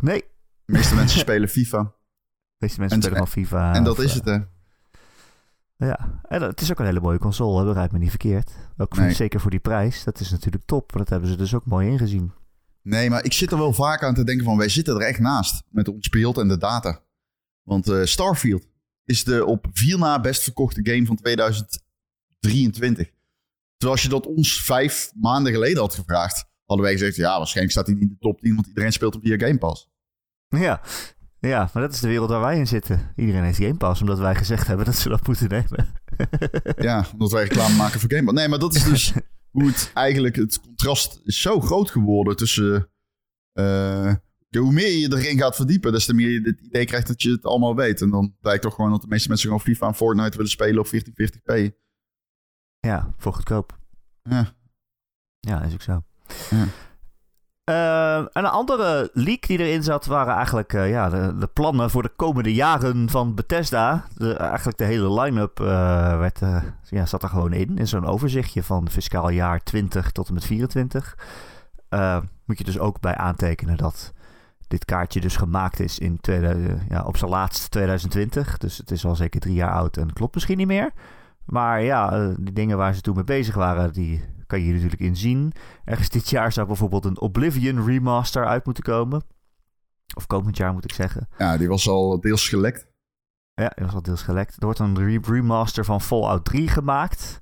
[0.00, 0.26] nee, de
[0.64, 1.92] De meeste mensen spelen FIFA.
[2.58, 3.74] meeste mensen En- spelen van FIFA.
[3.74, 4.38] En dat of, is eh, het, hè?
[5.86, 8.50] Ja, en het is ook een hele mooie console, hè, begrijp me niet verkeerd.
[8.76, 9.12] Ook Nee.
[9.12, 10.92] zeker voor die prijs, dat is natuurlijk top.
[10.92, 12.32] Dat hebben ze dus ook mooi ingezien.
[12.84, 14.56] Nee, maar ik zit er wel vaak aan te denken van...
[14.56, 17.02] wij zitten er echt naast met ons beeld en de data.
[17.62, 18.66] Want eh, Starfield
[19.04, 23.10] is de op vier na best verkochte game van 2023.
[23.76, 27.72] Terwijl als je dat ons vijf maanden geleden had gevraagd, hadden wij gezegd, ja, waarschijnlijk
[27.72, 29.90] staat hij niet in de top 10, want iedereen speelt hem via Game Pass.
[30.48, 30.80] Ja.
[31.40, 33.12] ja, maar dat is de wereld waar wij in zitten.
[33.16, 35.88] Iedereen heeft Game Pass, omdat wij gezegd hebben dat ze dat moeten nemen.
[36.76, 38.36] ja, omdat wij reclame maken voor Game Pass.
[38.36, 39.12] Nee, maar dat is dus
[39.54, 42.90] hoe het eigenlijk, het contrast is zo groot geworden tussen...
[43.52, 44.14] eh,
[44.50, 47.30] hoe meer je erin gaat verdiepen, des te meer je het idee krijgt dat je
[47.30, 48.00] het allemaal weet.
[48.00, 50.78] En dan blijkt toch gewoon dat de meeste mensen gewoon FIFA en Fortnite willen spelen
[50.78, 51.74] op 1440p.
[52.78, 53.78] Ja, voor goedkoop.
[54.22, 54.56] Ja.
[55.40, 56.04] Ja, is ook zo.
[56.50, 56.66] Ja.
[57.64, 62.02] Eh, en een andere leak die erin zat waren eigenlijk eh, ja, de, plannen voor
[62.02, 64.04] de komende jaren van Bethesda.
[64.16, 65.66] De, eigenlijk de hele line-up eh,
[66.18, 67.78] werd, eh, ja, zat er gewoon in.
[67.78, 71.18] In zo'n overzichtje van fiscaal jaar 20 tot en met 24.
[71.88, 74.12] Eh, moet je dus ook bij aantekenen dat
[74.68, 78.58] dit kaartje dus gemaakt is in 2000, ja, op zijn laatst 2020.
[78.58, 80.92] Dus het is al zeker drie jaar oud en klopt misschien niet meer.
[81.44, 84.24] Maar ja, eh, die dingen waar ze toen mee bezig waren, die
[84.54, 85.52] kan je hier natuurlijk in zien.
[85.84, 89.22] Ergens dit jaar zou bijvoorbeeld een Oblivion remaster uit moeten komen.
[90.16, 91.28] Of komend jaar moet ik zeggen.
[91.38, 92.86] ja, die was al deels gelekt.
[93.54, 94.54] Ja, die was al deels gelekt.
[94.56, 97.40] Er wordt een re- remaster van Fallout 3 gemaakt.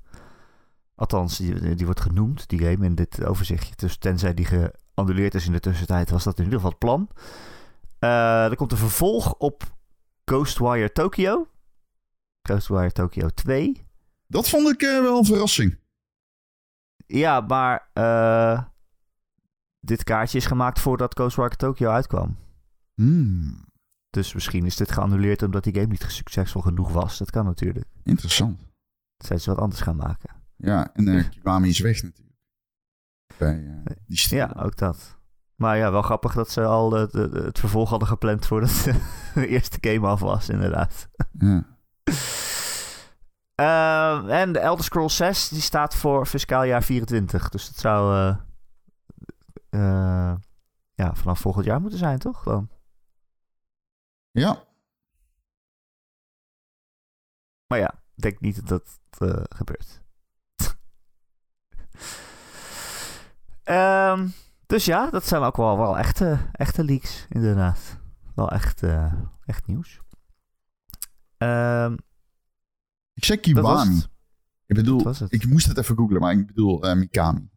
[0.95, 3.73] Althans, die, die wordt genoemd, die game, in dit overzichtje.
[3.75, 7.09] Dus tenzij die geannuleerd is in de tussentijd, was dat in ieder geval het plan.
[7.99, 9.63] Eh, er komt een vervolg op
[10.25, 11.47] Ghostwire Tokyo.
[12.41, 13.85] Ghostwire Tokyo 2.
[14.27, 15.77] Dat vond ik eh, wel een verrassing.
[17.17, 18.63] Ja, maar eh,
[19.79, 22.37] dit kaartje is gemaakt voordat Ghostwire Tokyo uitkwam.
[22.93, 23.65] Hmm,
[24.09, 27.17] Dus misschien is dit geannuleerd omdat die game niet succesvol genoeg was.
[27.17, 27.85] Dat kan natuurlijk.
[28.03, 28.61] interessant.
[29.17, 30.29] Zijn ze wat anders gaan maken.
[30.55, 32.37] Ja, en uh, Kiwami is weg natuurlijk.
[33.37, 34.35] Bij eh, die.
[34.35, 35.17] Ja, ook dat.
[35.55, 38.83] Maar ja, wel grappig dat ze al de- het vervolg hadden gepland voordat
[39.33, 41.09] de eerste game af was, inderdaad.
[41.31, 41.63] Ja.
[43.55, 47.49] Ehm, en de Elder Scrolls 6, die staat voor fiscaal jaar 24.
[47.49, 48.37] Dus dat zou eh,
[49.69, 50.35] eh,
[50.93, 52.43] ja, vanaf volgend jaar moeten zijn, toch?
[52.43, 52.69] Dan.
[54.31, 54.63] ja.
[57.67, 60.01] Maar ja, ik denk niet dat dat gebeurt.
[63.63, 64.27] Ehm,
[64.65, 67.99] dus ja, dat zijn ook wel, wel echte, echte leaks, inderdaad.
[68.35, 68.83] Wel echt,
[69.45, 70.01] echt nieuws.
[71.37, 71.95] Ehm,
[73.13, 74.01] Ik zeg Kiwami.
[74.65, 77.49] Ik bedoel, ik moest het even googlen, maar ik bedoel eh, Mikami.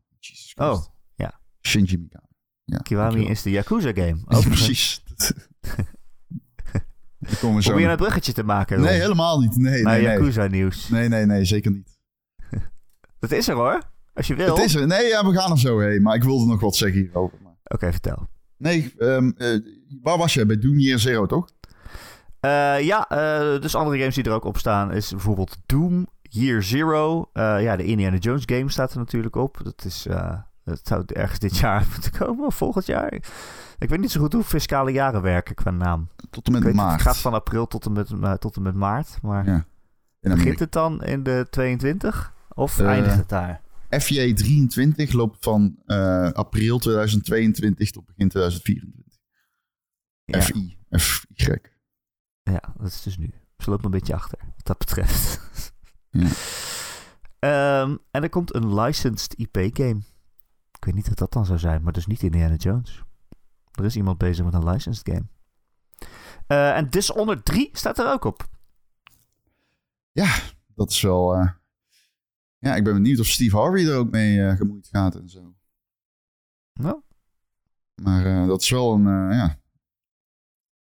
[0.54, 1.40] Oh, ja.
[1.60, 2.26] Shinji Mikami.
[2.64, 4.18] Ja, Kiwami is de Yakuza-game.
[4.36, 5.00] Ook precies.
[7.26, 7.58] Zo.
[7.60, 9.56] Probeer je een bruggetje te maken, Nee, helemaal niet.
[9.56, 10.16] Nee, naar nee, nee.
[10.16, 10.88] Yakuza-nieuws.
[10.88, 11.98] Nee, nee, nee, zeker niet.
[13.20, 13.82] Dat is er hoor,
[14.14, 14.56] als je wil.
[14.56, 14.86] Het is er.
[14.86, 16.02] Nee, ja, we gaan er zo heen.
[16.02, 17.38] Maar ik wilde nog wat zeggen hierover.
[17.42, 17.56] Maar...
[17.64, 18.28] Oké, vertel.
[18.56, 19.60] Nee, ehm, eh,
[20.02, 20.46] waar was je?
[20.46, 21.50] Bij Doom Year Zero, toch?
[22.40, 26.62] Eh, ja, eh, dus andere games die er ook op staan is bijvoorbeeld Doom, Year
[26.62, 27.30] Zero.
[27.32, 29.60] Eh, ja, de Indiana Jones game staat er natuurlijk op.
[29.62, 30.06] Dat is,
[30.64, 33.12] dat zou ergens dit jaar moeten komen of volgend jaar.
[33.78, 36.08] Ik weet niet zo goed hoe fiscale jaren werken qua naam.
[36.30, 36.92] Tot en met maart.
[36.92, 39.18] Het gaat van april tot en met, tot en met maart.
[39.22, 39.64] Maar Ja.
[40.20, 42.32] In begint het dan in de 22?
[42.48, 43.60] Of eindigt het daar?
[43.90, 45.76] FJ 23 loopt van
[46.32, 49.18] april 2022 tot begin 2024.
[50.24, 50.76] Ja, FI.
[50.90, 51.75] FY.
[52.52, 53.34] Ja, dat is dus nu.
[53.58, 55.40] Ze loopt een beetje achter, wat dat betreft.
[56.10, 56.28] Ja.
[57.38, 60.00] Ehm, en er komt een licensed IP-game.
[60.72, 63.02] Ik weet niet wat dat dan zou zijn, maar dus niet Indiana Jones.
[63.72, 65.26] Er is iemand bezig met een licensed game.
[66.46, 68.46] Eh, en Dishonored 3 staat er ook op.
[70.12, 70.34] Ja,
[70.74, 71.34] dat is wel...
[71.34, 71.48] eh,
[72.58, 75.54] Ja, ik ben benieuwd of Steve Harvey er ook mee eh, gemoeid gaat en zo.
[76.72, 77.00] Nou,
[78.02, 79.04] Maar dat is wel een...
[79.32, 79.58] ja.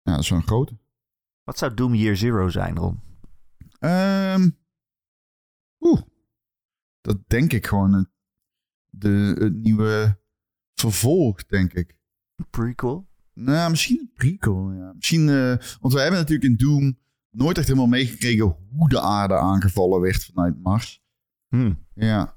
[0.03, 0.79] ja, dat is wel een grote.
[1.45, 3.01] Wat zou Doom Year Zero zijn, Ron?
[3.79, 4.49] Ehm
[5.83, 6.01] Oeh.
[7.01, 8.09] Dat denk ik gewoon het,
[8.89, 10.19] de, het nieuwe
[10.75, 11.97] vervolg, denk ik.
[12.37, 13.09] Een prequel?
[13.35, 14.93] Nou, misschien een prequel, ja.
[14.95, 16.99] Misschien, eh, want we hebben natuurlijk in Doom
[17.31, 21.03] nooit echt helemaal meegekregen hoe de aarde aangevallen werd vanuit Mars.
[21.49, 21.75] Hm.
[21.95, 22.35] Ja.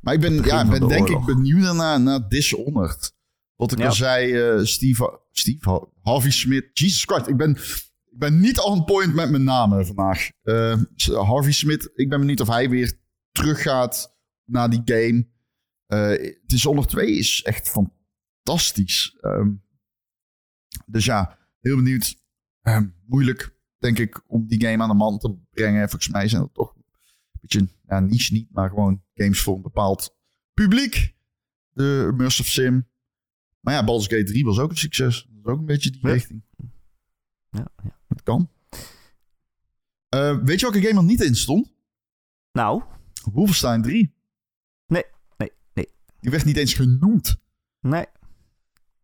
[0.00, 3.14] Maar ik ben, ja, ben de denk ik benieuwd naar, naar Dishonored.
[3.60, 3.86] Wat ik Ja.
[3.86, 6.70] al zei, eh, Steve, Steve Ha- Harvey Smith.
[6.72, 7.50] Jesus Christ, ik ben,
[8.10, 10.30] ik ben niet on point met mijn namen vandaag.
[10.42, 12.98] Eh, Harvey Smith, ik ben benieuwd of hij weer
[13.32, 15.28] teruggaat naar die game.
[15.86, 19.16] Eh Dishonored 2 is echt fantastisch.
[19.20, 19.50] Ehm,
[20.86, 22.16] dus ja, heel benieuwd.
[22.62, 25.88] Ehm, moeilijk, denk ik, om die game aan de man te brengen.
[25.88, 26.84] Volgens mij zijn dat toch een
[27.40, 30.16] beetje, ja, niche niet, maar gewoon games voor een bepaald
[30.54, 31.14] publiek.
[31.72, 32.88] De Immersive Sim.
[33.60, 35.26] Maar ja, Baldur's Gate 3 was ook een succes.
[35.28, 36.12] Dat is ook een beetje die Ja.
[36.12, 36.42] richting.
[37.50, 37.98] Ja, ja.
[38.08, 38.50] Het kan.
[40.08, 41.72] Eh, weet je welke game er niet in stond?
[42.52, 42.82] Nou,
[43.32, 44.18] Wolfenstein 3.
[46.20, 47.36] Die werd niet eens genoemd.
[47.80, 48.06] Nee.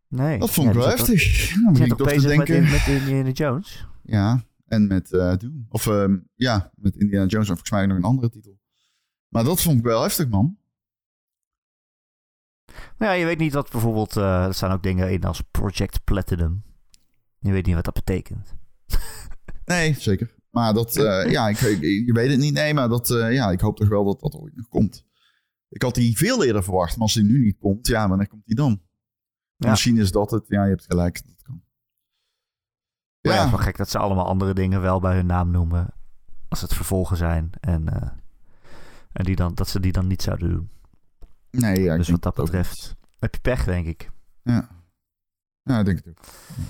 [0.09, 0.39] Nee.
[0.39, 1.23] Dat vond ik Ja, wel heftig.
[1.63, 2.71] Dan begin ik toch te bezig met, denken...
[2.71, 3.87] met Indiana Jones?
[4.03, 5.67] Ja, en met eh Doom.
[5.69, 8.59] Of ehm, ja, met Indiana Jones en volgens mij nog een andere titel.
[9.29, 10.59] Maar dat vond ik wel heftig, man.
[12.99, 14.17] Maar ja, je weet niet wat bijvoorbeeld...
[14.17, 16.63] eh, er staan ook dingen in als Project Platinum.
[17.39, 18.55] Je weet niet wat dat betekent.
[19.65, 20.35] Nee, zeker.
[20.51, 22.55] Maar dat, eh, ja, ik, je weet het niet.
[22.55, 25.05] Nee, maar dat, eh, ja, ik hoop toch wel dat dat ooit nog komt.
[25.69, 28.47] Ik had die veel eerder verwacht, maar als die nu niet komt, ja, wanneer komt
[28.47, 28.81] die dan?
[29.57, 29.71] Ja.
[29.71, 30.45] Misschien is dat het.
[30.49, 31.23] Ja, je hebt gelijk.
[31.27, 31.63] Dat kan.
[33.21, 35.27] Maar ja, het is Ja, wel gek dat ze allemaal andere dingen wel bij hun
[35.27, 35.95] naam noemen.
[36.49, 37.51] Als het vervolgen zijn.
[37.61, 37.89] En,
[39.13, 40.71] en die dan, dat ze die dan niet zouden doen.
[41.61, 44.11] Nee, ja, ik dus wat dat betreft heb je pech, denk ik.
[44.43, 44.69] Ja.
[45.63, 46.19] ja, ik denk het ook.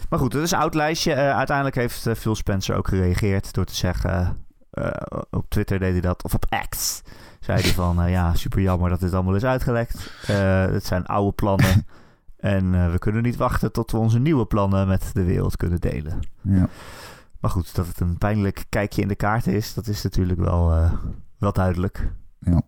[0.09, 1.13] Maar goed, het is een oud lijstje.
[1.13, 4.47] Eh, uiteindelijk heeft eh, Phil Spencer ook gereageerd door te zeggen...
[4.71, 4.91] eh,
[5.31, 7.03] op Twitter deed hij dat, of op X.
[7.41, 10.11] Zei hij van, ja, super jammer dat dit allemaal is uitgelekt.
[10.27, 11.87] Het zijn oude plannen.
[12.37, 16.19] en we kunnen niet wachten tot we onze nieuwe plannen met de wereld kunnen delen.
[16.43, 16.69] Ja.
[17.41, 20.91] Maar goed, dat het een pijnlijk kijkje in de kaarten is, dat is natuurlijk wel,
[21.39, 22.13] wel duidelijk.
[22.39, 22.63] Ja.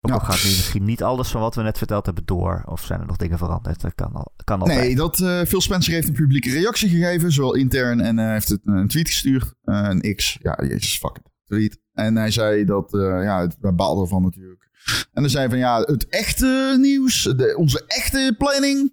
[0.00, 0.24] Ook al Ja.
[0.24, 2.62] gaat nu misschien niet alles van wat we net verteld hebben door.
[2.66, 3.80] Of zijn er nog dingen veranderd?
[3.80, 4.78] Dat kan, al, kan altijd.
[4.78, 8.48] Nee, dat, eh, Phil Spencer heeft een publieke reactie gegeven, zowel intern en eh, heeft
[8.48, 9.54] het een tweet gestuurd.
[9.62, 11.78] Eh, een X, ja, jezus, fuck it, tweet.
[11.92, 12.88] En hij zei dat,
[13.22, 14.68] ja, het, wij baalden ervan natuurlijk.
[15.12, 18.92] En hij zei van, ja, het echte nieuws, de, onze echte planning,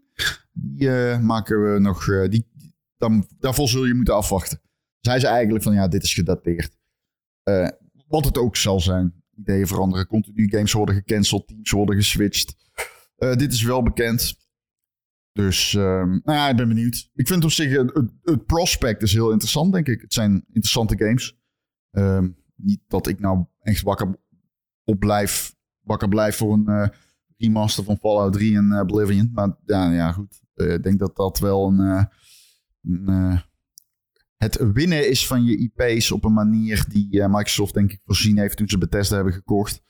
[0.51, 2.47] die maken we nog, die,
[2.97, 4.61] dan, daarvoor zul je moeten afwachten.
[4.99, 6.77] Dus hij zei eigenlijk van, ja, dit is gedateerd.
[8.07, 9.23] Wat het ook zal zijn.
[9.38, 12.56] Ideeën veranderen, continu games worden gecanceld, teams worden geswitcht.
[13.17, 14.38] Eh, dit is wel bekend.
[15.32, 17.10] Dus ehm, nou ja, ik ben benieuwd.
[17.13, 20.02] Ik vind op zich het, het, prospect is heel interessant, denk ik.
[20.02, 21.38] Het zijn interessante games.
[21.91, 24.15] Ehm, niet dat ik nou echt wakker
[24.84, 26.88] op blijf, wakker blijf voor een eh,
[27.38, 29.30] remaster van Fallout 3 en eh, Oblivion.
[29.34, 30.41] Maar ja, ja goed.
[30.54, 32.08] Ik denk dat dat wel een,
[32.82, 33.41] een,
[34.38, 38.38] het winnen is van je IP's op een manier die eh, Microsoft denk ik voorzien
[38.38, 39.86] heeft toen ze Bethesda hebben gekocht.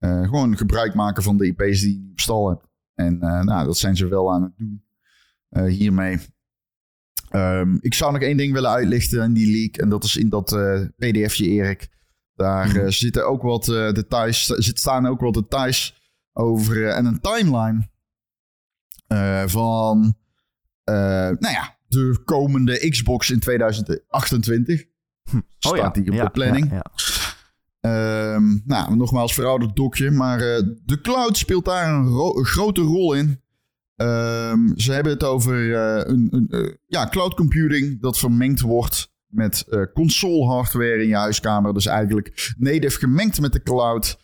[0.00, 2.66] Eh, gewoon gebruik maken van de IP's die je op stal hebt.
[2.94, 4.84] En eh, nou, dat zijn ze wel aan het doen
[5.66, 6.18] hiermee.
[7.28, 9.76] Ehm, ik zou nog één ding willen uitlichten in die leak.
[9.76, 10.56] En dat is in dat
[10.96, 11.88] pdfje, Erik.
[12.34, 14.46] Daar eh, zitten ook wat details.
[14.46, 16.88] Zit, staan ook wat details over.
[16.88, 17.88] en een timeline.
[19.48, 20.14] van.
[20.84, 24.84] nou ja, de komende Xbox in 2028.
[25.58, 26.70] Staat Oh ja, die op ja, de planning.
[26.70, 26.84] ja.
[27.80, 30.10] Ehm, nou, nogmaals verouderd dokje.
[30.10, 33.40] Maar eh, de cloud speelt daar een, ro- een grote rol in.
[33.96, 39.12] Ehm, ze hebben het over eh, een, een, eh, ja, cloud computing dat vermengd wordt
[39.26, 41.74] met console hardware in je huiskamer.
[41.74, 44.18] Dus eigenlijk native gemengd met de cloud.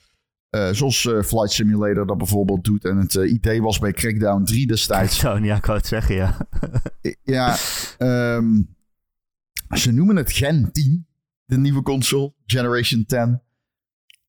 [0.57, 2.85] Eh, zoals eh, Flight Simulator dat bijvoorbeeld doet.
[2.85, 5.19] En het eh, idee was bij Crackdown 3 destijds.
[5.19, 6.49] Zo, ja, ik wou het zeggen, ja.
[7.23, 7.57] Ja,
[7.99, 8.63] ehm,
[9.71, 11.07] ze noemen het Gen 10.
[11.45, 12.33] De nieuwe console.
[12.47, 13.41] Generation 10.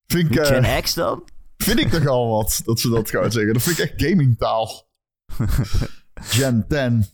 [0.05, 1.23] Vind ik, Gen X dan?
[1.57, 3.53] vind ik toch al wat dat ze dat gaan zeggen.
[3.53, 4.87] Dat vind ik echt gamingtaal.
[6.13, 7.05] Gen 10.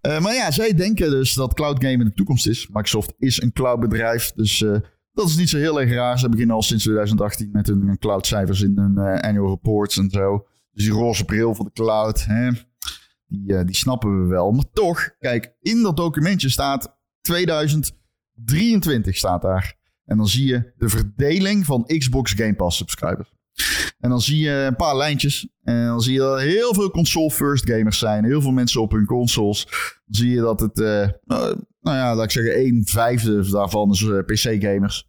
[0.00, 2.66] Eh, maar ja, zij denken dus dat cloud game in de toekomst is.
[2.66, 4.64] Microsoft is een cloudbedrijf, dus
[5.16, 6.18] dat is niet zo heel erg raar.
[6.18, 10.46] Ze beginnen al sinds 2018 met hun cloudcijfers in hun eh, annual reports en zo.
[10.72, 12.50] Dus die roze bril voor de cloud, hè,
[13.26, 14.50] die, eh, die snappen we wel.
[14.50, 19.74] Maar toch, kijk, in dat documentje staat 2023 staat daar.
[20.04, 23.35] En dan zie je de verdeling van Xbox Game Pass subscribers.
[23.98, 25.48] En dan zie je een paar lijntjes.
[25.62, 28.24] En dan zie je dat er heel veel console-first gamers zijn.
[28.24, 29.64] Heel veel mensen op hun consoles.
[30.04, 33.90] Dan zie je dat het, eh, nou, nou ja, laat ik zeggen, een vijfde daarvan
[33.90, 35.08] is eh, PC-gamers.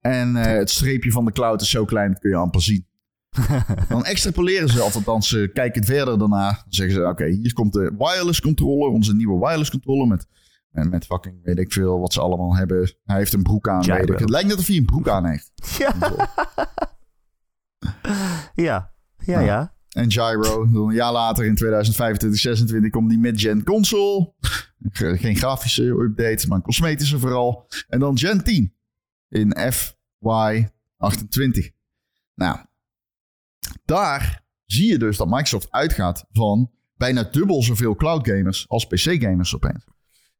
[0.00, 2.86] En eh, het streepje van de cloud is zo klein, dat kun je amper zien.
[3.88, 6.48] Dan extrapoleren ze, of althans ze kijken verder daarna.
[6.48, 10.26] Dan zeggen ze, oké, hier komt de wireless controller, onze nieuwe wireless controller met,
[10.74, 12.94] eh, met fucking, weet ik veel, wat ze allemaal hebben.
[13.04, 13.82] Hij heeft een broek aan.
[13.96, 14.18] Weet ik.
[14.18, 15.52] Het lijkt net of hij een broek aan heeft.
[15.78, 15.94] Ja.
[18.54, 18.92] ja.
[19.18, 19.74] Ja, ja.
[19.88, 20.70] En Gyro.
[20.70, 24.34] Dan een jaar later in 2025, 26 komt die mid-gen console.
[24.90, 27.66] Ge- Geen grafische updates, maar een cosmetische vooral.
[27.88, 28.74] En dan Gen 10
[29.28, 31.72] in FY28.
[32.34, 32.58] Nou,
[33.84, 38.98] daar zie je dus dat Microsoft uitgaat van bijna dubbel zoveel cloud gamers als PC
[39.22, 39.84] gamers opeens.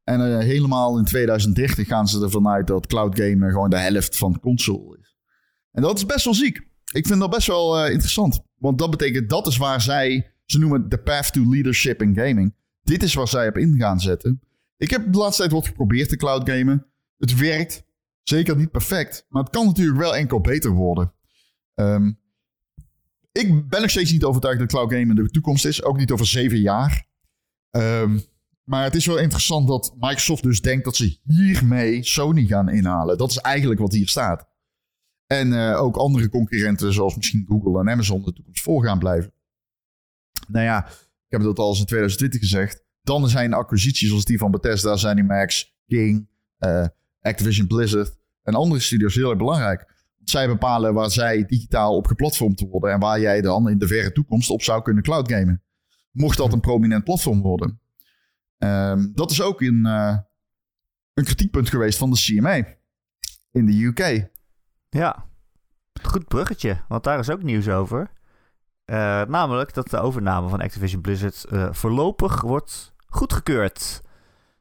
[0.05, 4.17] En eh, helemaal in 2030 gaan ze ervan uit dat cloud gamen gewoon de helft
[4.17, 5.17] van console is.
[5.71, 6.67] En dat is best wel ziek.
[6.93, 8.41] Ik vind dat best wel eh, interessant.
[8.59, 12.17] Want dat betekent, dat is waar zij, ze noemen het de path to leadership in
[12.17, 12.55] gaming.
[12.83, 14.41] Dit is waar zij op in gaan zetten.
[14.77, 16.87] Ik heb de laatste tijd wat geprobeerd te cloud gamen.
[17.19, 17.85] Het werkt.
[18.23, 19.27] Zeker niet perfect.
[19.29, 21.15] Maar het kan natuurlijk wel enkel beter worden.
[21.75, 22.13] Ehm,
[23.33, 25.83] ik ben nog steeds niet overtuigd dat cloud gaming de toekomst is.
[25.83, 27.07] Ook niet over zeven jaar.
[27.71, 28.19] Ehm,
[28.65, 33.19] maar het is wel interessant dat Microsoft dus denkt dat ze hiermee Sony gaan inhalen.
[33.19, 34.49] Dat is eigenlijk wat hier staat.
[35.27, 39.33] En uh, ook andere concurrenten, zoals misschien Google en Amazon, de toekomst voor gaan blijven.
[40.49, 42.85] Nou ja, ik heb dat al eens in 2020 gezegd.
[43.03, 46.87] Dan zijn acquisities zoals die van Bethesda, ZeniMax, King, uh,
[47.21, 49.93] Activision Blizzard en andere studios heel erg belangrijk.
[50.25, 54.13] Zij bepalen waar zij digitaal op geplatformd worden en waar jij dan in de verre
[54.13, 55.63] toekomst op zou kunnen cloud gamen.
[56.11, 57.81] Mocht dat een prominent platform worden.
[58.59, 60.17] Um, dat is ook een, uh,
[61.15, 62.65] een kritiekpunt geweest van de CMA
[63.51, 64.29] in de UK.
[64.89, 65.25] Ja,
[66.03, 68.11] goed bruggetje, want daar is ook nieuws over.
[68.87, 74.03] Uh, namelijk dat de overname van Activision Blizzard uh, voorlopig wordt goedgekeurd.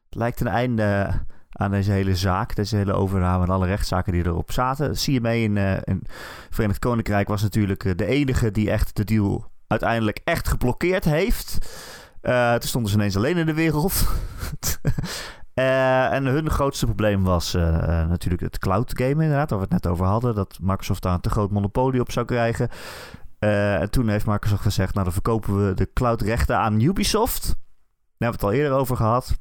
[0.04, 1.12] Het lijkt een einde
[1.48, 4.92] aan deze hele zaak, deze hele overname en alle rechtszaken die erop zaten.
[4.92, 6.02] CMA in, in
[6.50, 11.58] Verenigd Koninkrijk was natuurlijk de enige die echt de deal uiteindelijk echt geblokkeerd heeft.
[12.24, 14.06] Uh, toen stonden ze ineens alleen in de wereld.
[15.54, 17.62] Uh, en hun grootste probleem was uh,
[18.08, 20.34] natuurlijk het cloud game inderdaad, waar we het net over hadden.
[20.34, 22.68] Dat Microsoft daar een te groot monopolie op zou krijgen.
[23.38, 27.42] En toen heeft Microsoft gezegd, nou dan verkopen we de cloudrechten aan Ubisoft.
[27.42, 27.54] Daar
[28.28, 29.38] hebben we het al eerder over gehad.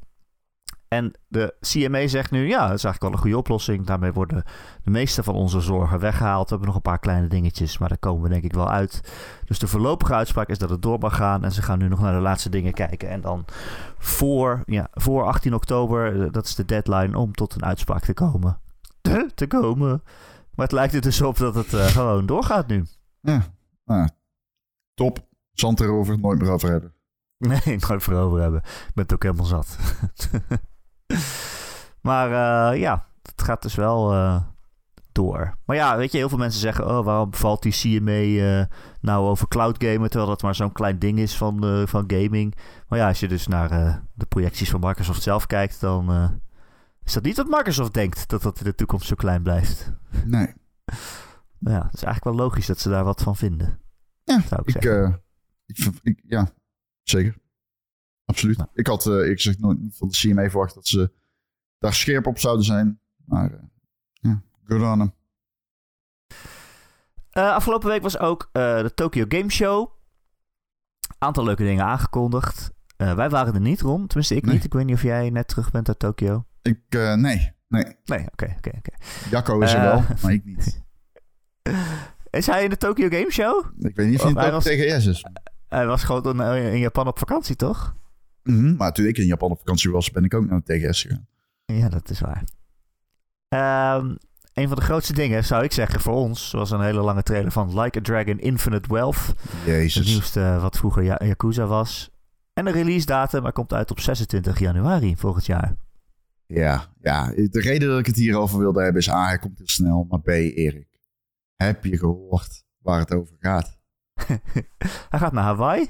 [0.93, 3.85] En de CMA zegt nu, ja, dat is eigenlijk wel een goede oplossing.
[3.85, 4.43] Daarmee worden
[4.83, 6.43] de meeste van onze zorgen weggehaald.
[6.43, 9.01] We hebben nog een paar kleine dingetjes, maar daar komen we denk ik wel uit.
[9.45, 11.43] Dus de voorlopige uitspraak is dat het door mag gaan.
[11.43, 13.09] En ze gaan nu nog naar de laatste dingen kijken.
[13.09, 13.45] En dan
[13.97, 18.59] voor, ja, voor 18 oktober, dat is de deadline om tot een uitspraak te komen.
[19.35, 20.03] te komen.
[20.55, 22.85] Maar het lijkt er dus op dat het uh, gewoon doorgaat nu.
[23.19, 23.43] Ja,
[23.85, 24.09] nou,
[24.93, 25.27] top.
[25.53, 26.93] Zand erover, nooit meer over hebben.
[27.37, 28.61] Nee, nooit meer over hebben.
[28.63, 29.77] Ik ben het ook helemaal zat.
[32.07, 34.41] maar uh, ja, het gaat dus wel uh,
[35.11, 35.57] door.
[35.65, 36.87] Maar ja, weet je, heel veel mensen zeggen...
[36.87, 38.65] oh, waarom valt die CMA uh,
[39.01, 40.09] nou over cloud gamen...
[40.09, 42.55] terwijl dat maar zo'n klein ding is van, van gaming.
[42.87, 45.79] Maar ja, als je dus naar de projecties van Microsoft zelf kijkt...
[45.79, 46.11] dan
[47.03, 48.29] is dat niet wat Microsoft denkt...
[48.29, 49.91] dat dat in de toekomst zo klein blijft.
[50.25, 50.53] Nee.
[51.59, 53.79] nou ja, het is eigenlijk wel logisch dat ze daar wat van vinden.
[54.23, 54.83] Ja, zou ik, ik,
[55.65, 56.51] ik, ik, ja
[57.03, 57.41] zeker.
[58.25, 58.57] Absoluut.
[58.57, 58.69] Nou.
[58.73, 61.11] Ik had, uh, ik zeg nog niet van de CMA verwacht dat ze
[61.77, 62.99] daar scherp op zouden zijn.
[63.25, 63.57] Maar uh,
[64.11, 65.13] ja, good on them.
[67.33, 69.91] Uh, afgelopen week was ook de Tokyo Game Show.
[71.17, 72.71] Aantal leuke dingen aangekondigd.
[72.97, 74.07] wij waren er niet, Ron.
[74.07, 74.53] Tenminste, ik nee.
[74.53, 74.63] niet.
[74.63, 76.45] Ik weet niet of jij net terug bent uit Tokyo.
[76.61, 77.51] Ik, nee.
[77.67, 78.91] Nee, nee oké, oké, oké.
[79.29, 80.83] Jacco is er wel, maar ik niet.
[82.29, 83.65] Is hij in de Tokyo Game Show?
[83.79, 85.25] Ik weet niet of hij de TGS is.
[85.67, 87.95] Hij was gewoon in Japan op vakantie, toch?
[88.43, 90.79] Mm -hmm, maar toen ik in Japan op vakantie was, ben ik ook naar de
[90.79, 91.27] TGS gegaan.
[91.65, 92.43] Ja, dat is waar.
[93.97, 94.17] Um,
[94.53, 96.51] een van de grootste dingen, zou ik zeggen, voor ons...
[96.51, 99.33] was een hele lange trailer van Like a Dragon Infinite Wealth.
[99.65, 99.95] Jezus.
[99.95, 102.09] Het nieuwste wat vroeger ja Yakuza was.
[102.53, 105.75] En de release datum, maar komt uit op 26 januari volgend jaar.
[106.45, 109.09] Ja, ja, de reden dat ik het hierover wilde hebben is...
[109.09, 110.99] A, hij komt heel snel, maar B, Erik.
[111.55, 113.77] Heb je gehoord waar het over gaat?
[115.09, 115.89] hij gaat naar Hawaii.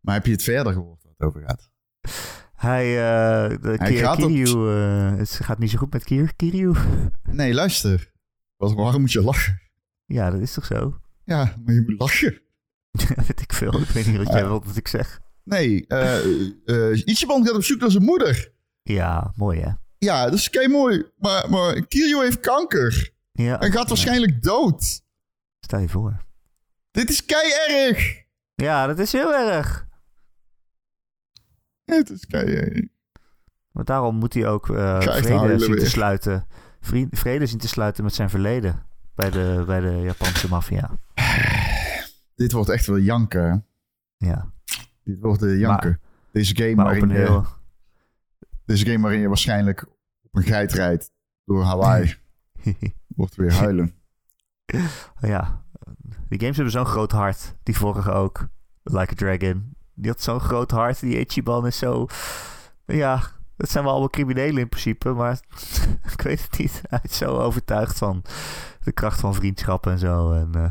[0.00, 1.70] Maar heb je het verder gehoord het over gaat?
[2.54, 6.34] Hij, uh, de Hij gaat Kiryu, op- uh, het gaat niet zo goed met Kir
[6.36, 6.72] Kiryu.
[7.22, 8.12] Nee, luister.
[8.56, 9.60] Wat, waarom moet je lachen?
[10.04, 10.98] ja, dat is toch zo?
[11.24, 12.40] Ja, maar je moet lachen.
[13.26, 13.80] weet ik veel.
[13.80, 15.20] Ik weet niet wat jij wilt dat ik zeg.
[15.44, 16.24] Nee, eh
[16.64, 18.52] eh Ichiban gaat op zoek naar zijn moeder.
[18.82, 19.70] Ja, mooi hè?
[19.98, 21.04] Ja, dat is kei mooi.
[21.18, 23.12] Maar, maar Kiryu heeft kanker.
[23.32, 23.60] Ja.
[23.60, 25.02] En gaat waarschijnlijk dood.
[25.60, 26.24] Stel je voor.
[26.90, 28.24] Dit is kei erg.
[28.54, 29.85] Ja, dat is heel erg.
[31.86, 32.84] Het is kei erg.
[33.70, 36.46] Maar daarom moet hij ook eh, vrede zien te sluiten.
[37.10, 38.86] Vrede zien te sluiten met zijn verleden.
[39.14, 40.90] Bij de, bij de Japanse maffia.
[42.34, 43.66] Dit wordt echt wel janken.
[44.16, 44.52] Ja.
[45.04, 46.00] Dit wordt de janken.
[46.32, 47.46] deze, game Maar waarin je, heel...
[48.64, 49.86] deze game waarin je waarschijnlijk
[50.22, 51.10] op een geit rijdt
[51.44, 52.14] door Hawaii.
[53.16, 53.94] wordt weer huilen.
[55.20, 55.64] ja.
[56.28, 57.56] Die games hebben zo'n groot hart.
[57.62, 58.48] Die vorige ook.
[58.82, 59.75] Like a Dragon.
[59.96, 61.00] Die had zo'n groot hart.
[61.00, 62.06] Die Ichiban is zo...
[62.86, 63.22] Ja,
[63.56, 65.10] dat zijn wel allemaal criminelen in principe.
[65.10, 65.40] Maar
[66.12, 66.82] ik weet het niet.
[66.86, 68.24] Hij is zo overtuigd van
[68.84, 70.32] de kracht van vriendschap en zo.
[70.32, 70.70] En, eh,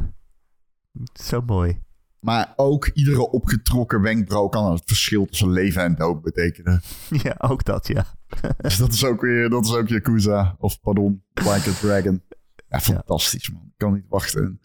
[1.13, 1.83] zo mooi.
[2.19, 6.81] Maar ook iedere opgetrokken wenkbrauw kan het verschil tussen leven en dood betekenen.
[7.23, 8.05] ja, ook dat, ja.
[8.57, 10.55] Dus dat is ook weer, dat is ook Yakuza.
[10.59, 12.23] Of pardon, Like a Dragon.
[12.69, 13.63] Ja, fantastisch man.
[13.65, 14.43] Ik kan niet wachten.
[14.43, 14.59] En,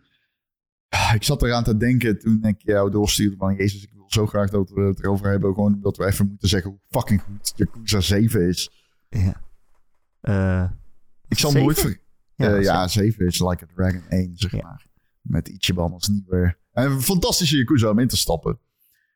[0.88, 3.54] ah, ik zat eraan te denken toen ik jou doorstuurde van...
[3.54, 5.54] Jezus, ik zo graag dat we het erover hebben.
[5.54, 8.70] Gewoon omdat we even moeten zeggen hoe fucking goed Yakuza 7 is.
[9.08, 9.42] ja.
[10.20, 10.70] Eh,
[11.28, 12.00] Ik zal nooit ver...
[12.34, 14.62] Ja, is- ja 7 is Like a Dragon 1, zeg Ja.
[14.62, 14.86] maar.
[15.20, 16.56] Met Ichiban als nieuwe...
[16.72, 18.58] En een fantastische Yakuza om in te stappen.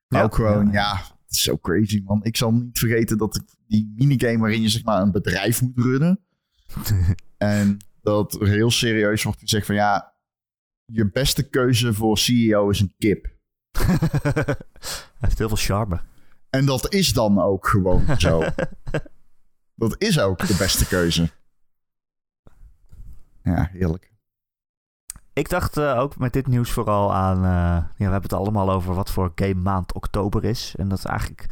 [0.08, 0.96] Ja, ook gewoon, ja.
[0.96, 2.24] het is zo crazy, man.
[2.24, 5.78] Ik zal niet vergeten dat ik die minigame waarin je zeg maar een bedrijf moet
[5.78, 6.20] runnen.
[7.36, 10.14] en dat heel serieus wordt gezegd van ja,
[10.84, 13.32] je beste keuze voor CEO is een kip.
[15.18, 16.00] Hij heeft heel veel charme.
[16.50, 18.44] En dat is dan ook gewoon zo.
[19.74, 21.30] dat is ook de beste keuze.
[23.42, 24.12] Ja, heerlijk.
[25.32, 27.36] Ik dacht eh, ook met dit nieuws vooral aan...
[27.36, 30.74] eh, ja, we hebben het allemaal over wat voor game maand oktober is.
[30.78, 31.46] En dat er eigenlijk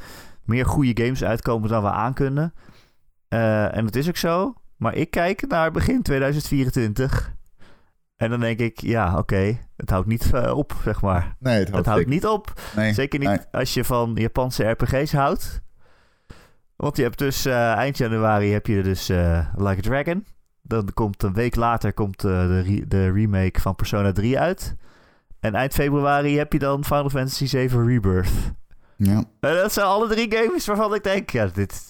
[0.45, 2.55] meer goede games uitkomen dan we aankunnen.
[3.29, 4.55] Eh en dat is ook zo.
[4.77, 7.35] Maar ik kijk naar begin 2024.
[8.23, 9.59] En dan denk ik, ja, oké.
[9.77, 11.37] het houdt niet eh, op, zeg maar.
[11.39, 12.53] Nee, het Het houdt, niet op.
[12.77, 13.39] Nee, Zeker niet nee.
[13.51, 15.61] als je van Japanse RPG's houdt.
[16.77, 20.27] Want je hebt dus eh, eind januari heb je dus eh, Like a Dragon.
[20.63, 24.77] Dan komt een week later komt, de, re- de remake van Persona 3 uit.
[25.41, 28.31] En eind februari heb je dan Final Fantasy 7 Rebirth.
[28.97, 29.17] Ja.
[29.41, 31.31] En dat zijn alle drie games waarvan ik denk...
[31.31, 31.89] Ja, dit,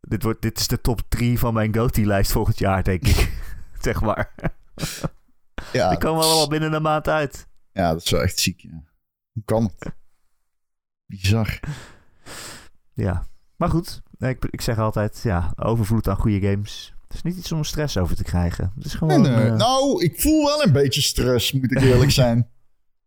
[0.00, 3.32] dit, wordt, dit is de top 3 van mijn GOTY-lijst volgend jaar, denk ik.
[3.86, 4.32] zeg maar.
[5.72, 7.46] Ja, Die komen allemaal binnen een maand uit.
[7.72, 8.60] ja, dat is wel echt ziek.
[8.60, 8.82] Ja.
[9.32, 9.92] Hoe kan het?
[11.06, 11.60] Bizar.
[12.94, 13.24] Ja,
[13.56, 14.02] maar goed.
[14.18, 16.94] Ik, ik zeg altijd, ja, overvloed aan goede games.
[17.02, 18.72] Het is niet iets om stress over te krijgen.
[18.74, 19.20] Het is gewoon...
[19.22, 19.46] Nee, nee.
[19.50, 22.48] eh, Nou, ik voel wel een beetje stress, moet ik eerlijk zijn.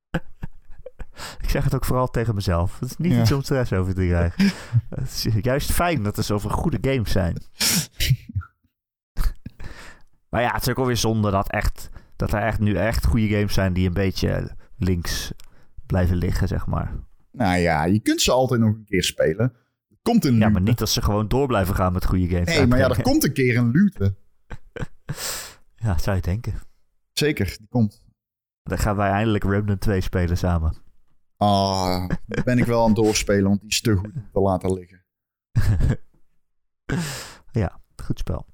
[1.41, 2.79] Ik zeg het ook vooral tegen mezelf.
[2.79, 3.21] Het is niet Ja.
[3.21, 4.51] iets om stress over te krijgen.
[4.89, 7.37] het is juist fijn dat er zoveel goede games zijn.
[10.29, 13.27] maar ja, het is ook alweer zonde dat, echt, dat er echt nu echt goede
[13.27, 15.31] games zijn die een beetje links
[15.85, 16.93] blijven liggen, zeg maar.
[17.31, 19.53] Nou ja, je kunt ze altijd nog een keer spelen.
[19.89, 22.47] Er komt een Ja, maar niet als ze gewoon door blijven gaan met goede games.
[22.47, 24.15] Nee, maar ja, er komt een keer een lute.
[25.75, 26.53] Ja, zou je denken.
[27.13, 28.05] Zeker, die komt.
[28.63, 30.75] Dan gaan wij eindelijk Remnant 2 spelen samen.
[31.37, 34.73] Ah, daar ben ik wel aan het doorspelen, want die is te goed te laten
[34.73, 35.03] liggen.
[37.51, 38.45] Ja, goed spel.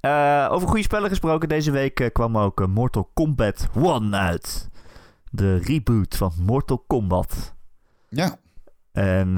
[0.00, 4.68] Eh, over goede spellen gesproken, deze week eh, kwam ook eh, Mortal Kombat 1 uit.
[5.30, 7.54] De reboot van Mortal Kombat.
[8.08, 8.38] Ja,
[8.92, 9.28] En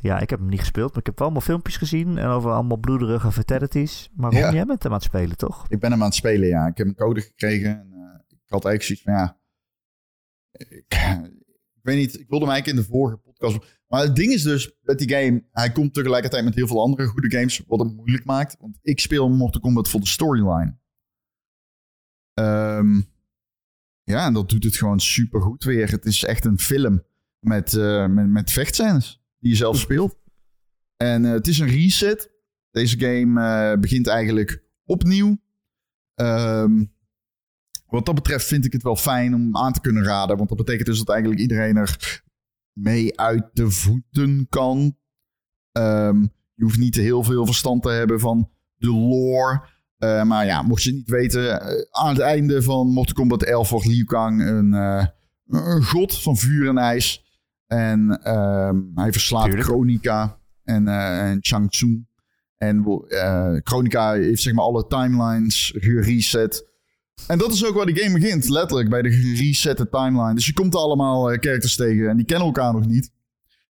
[0.00, 2.50] ja, ik heb hem niet gespeeld, maar ik heb wel allemaal filmpjes gezien en over
[2.50, 4.10] allemaal bloederige fatalities.
[4.14, 4.52] Maar Ron, Ja.
[4.52, 5.64] jij bent hem aan het spelen, toch?
[5.68, 6.66] ik ben hem aan het spelen, ja.
[6.66, 7.70] Ik heb een code gekregen.
[7.80, 7.88] En,
[8.28, 9.38] ik had eigenlijk zoiets van, ja...
[10.52, 10.84] Ik,
[11.78, 13.79] ik weet niet, ik wilde hem eigenlijk in de vorige podcast...
[13.90, 15.44] Maar het ding is dus, met die game...
[15.52, 17.62] Hij komt tegelijkertijd met heel veel andere goede games...
[17.66, 18.56] wat het moeilijk maakt.
[18.60, 20.76] Want ik speel Mortal Kombat voor de storyline.
[22.34, 23.00] Ehm,
[24.02, 25.90] ja, en dat doet het gewoon super goed weer.
[25.90, 27.02] Het is echt een film
[27.38, 27.72] met,
[28.08, 30.18] met, met vechtscènes die je zelf speelt.
[30.96, 32.30] En eh, het is een reset.
[32.70, 35.40] Deze game eh, begint eigenlijk opnieuw.
[36.14, 36.84] Ehm,
[37.86, 40.36] wat dat betreft vind ik het wel fijn om aan te kunnen raden.
[40.36, 42.22] Want dat betekent dus dat eigenlijk iedereen er
[42.72, 44.96] mee uit de voeten kan.
[45.72, 46.22] Ehm,
[46.54, 49.68] je hoeft niet heel veel verstand te hebben van de lore.
[50.00, 53.70] Eh, maar ja, mocht je niet weten, eh, aan het einde van Mortal Kombat 11
[53.70, 55.06] wordt Liu Kang een, eh,
[55.46, 57.24] een god van vuur en ijs.
[57.66, 59.64] En ehm, hij verslaat Tuurlijk.
[59.64, 62.08] Chronica en, en Shang Tsung.
[62.56, 62.84] En
[63.64, 66.69] Chronica heeft zeg maar alle timelines gereset.
[67.26, 70.34] En dat is ook waar die game begint, letterlijk, bij de geresette timeline.
[70.34, 73.12] Dus je komt allemaal eh, characters tegen en die kennen elkaar nog niet.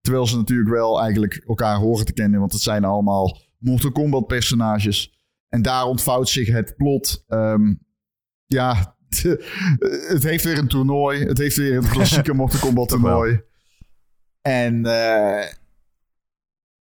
[0.01, 4.27] Terwijl ze natuurlijk wel eigenlijk elkaar horen te kennen, want het zijn allemaal Mortal Kombat
[4.27, 5.21] personages.
[5.49, 7.25] En daar ontvouwt zich het plot.
[7.27, 7.75] Ehm,
[8.47, 8.97] ja,
[10.09, 11.25] het heeft weer een toernooi.
[11.25, 13.41] Het heeft weer een klassieke Mortal Kombat toernooi.
[14.41, 15.53] En eh,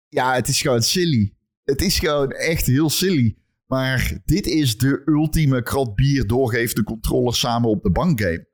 [0.08, 1.34] ja, het is gewoon silly.
[1.64, 3.36] Het is gewoon echt heel silly.
[3.66, 8.46] Maar dit is de ultieme krat bier doorgeef de controller samen op de bank game.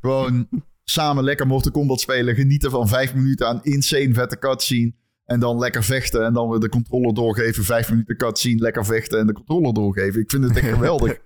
[0.00, 0.48] Gewoon
[0.84, 2.34] samen lekker Mortal Kombat spelen.
[2.34, 4.92] Genieten van vijf minuten aan insane vette cutscene.
[5.24, 6.24] En dan lekker vechten.
[6.24, 7.64] En dan weer de controller doorgeven.
[7.64, 8.60] Vijf minuten cutscene.
[8.60, 10.20] Lekker vechten en de controller doorgeven.
[10.20, 11.18] Ik vind het echt geweldig.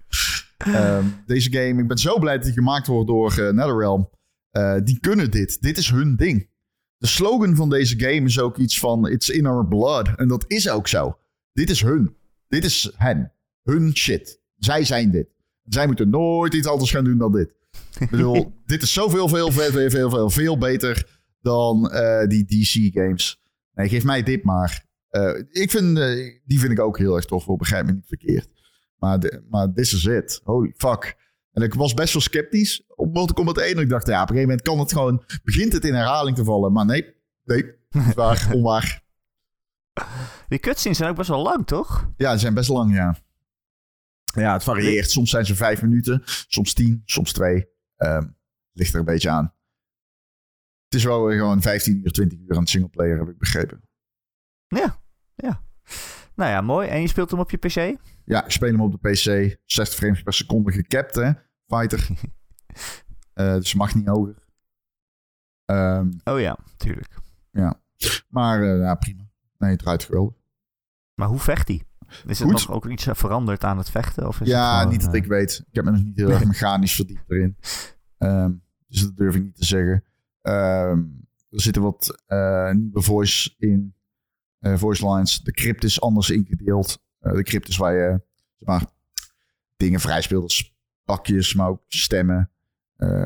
[0.56, 4.10] Ehm, deze game, ik ben zo blij dat die gemaakt wordt door eh, NetherRealm.
[4.50, 5.60] Eh, die kunnen dit.
[5.60, 6.48] Dit is hun ding.
[6.96, 10.08] De slogan van deze game is ook iets van It's in our blood.
[10.16, 11.18] En dat is ook zo.
[11.52, 12.16] Dit is hun.
[12.48, 13.32] Dit is hen.
[13.62, 14.40] Hun shit.
[14.56, 15.28] Zij zijn dit.
[15.64, 17.54] Zij moeten nooit iets anders gaan doen dan dit.
[17.98, 22.44] Ik bedoel, dit is zoveel, veel, veel, veel, veel, veel, veel beter dan eh, die
[22.44, 23.42] DC-games.
[23.74, 24.84] Nee, geef mij dit maar.
[25.08, 27.56] Eh, ik vind, eh, die vind ik ook heel erg tof, hoor.
[27.56, 28.48] begrijp me niet verkeerd.
[28.98, 30.40] Maar, de, maar this is it.
[30.44, 31.16] Holy fuck.
[31.52, 33.78] En ik was best wel sceptisch op Mortal Kombat 1.
[33.78, 35.24] Ik dacht, ja, op een gegeven moment kan het gewoon...
[35.44, 36.72] begint het in herhaling te vallen.
[36.72, 37.14] Maar nee,
[37.44, 37.64] nee,
[38.14, 39.02] waar, onwaar.
[40.48, 42.10] Die cutscenes zijn ook best wel lang, toch?
[42.16, 43.16] Ja, die zijn best lang, ja.
[44.34, 45.10] Ja, het varieert.
[45.10, 47.68] Soms zijn ze vijf minuten, soms tien, soms twee.
[47.96, 48.26] Ehm,
[48.72, 49.54] ligt er een beetje aan.
[50.84, 53.82] Het is wel gewoon 15 uur, 20 uur aan het singleplayer, heb ik begrepen.
[54.66, 55.00] Ja,
[55.34, 55.62] ja.
[56.34, 56.88] Nou ja, mooi.
[56.88, 57.96] En je speelt hem op je PC?
[58.24, 59.56] Ja, ik speel hem op de PC.
[59.64, 61.32] 60 frames per seconde gecapt, hè.
[61.66, 62.08] Fighter.
[63.34, 64.36] Eh, dus mag niet hoger.
[65.64, 67.14] Ehm, Oh ja, tuurlijk.
[67.50, 67.80] ja.
[68.28, 69.23] Maar eh, ja, prima.
[69.64, 70.34] Nee, het draait geweldig.
[71.14, 71.82] Maar hoe vecht hij?
[72.26, 74.26] Is er nog ook iets veranderd aan het vechten?
[74.26, 75.64] Of is het Ja, gewoon, niet dat eh, ik weet.
[75.68, 77.56] Ik heb me nog niet heel erg mechanisch verdiept erin.
[78.18, 78.52] Ehm,
[78.86, 80.04] dus dat durf ik niet te zeggen.
[80.40, 80.98] Ehm,
[81.50, 83.94] er zitten wat eh, nieuwe voice in.
[84.58, 85.40] eh, voice lines.
[85.42, 87.02] De crypt is anders ingedeeld.
[87.18, 88.20] De crypt is waar je
[88.58, 88.84] zeg maar,
[89.76, 92.50] dingen vrijspeelt als pakjes, maar ook stemmen,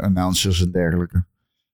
[0.01, 1.25] announcers en dergelijke.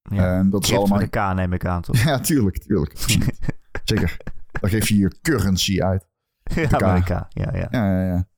[0.03, 0.39] Ja.
[0.39, 0.99] En dat is allemaal...
[0.99, 1.97] met een K neem ik aan, toch?
[2.05, 2.93] Ja, tuurlijk, tuurlijk.
[3.85, 4.17] Zeker.
[4.61, 6.07] Dan geef je je currency uit.
[6.55, 7.09] ja, K.
[7.09, 7.51] Ja, ja.
[7.53, 8.29] Ja, ja, ja.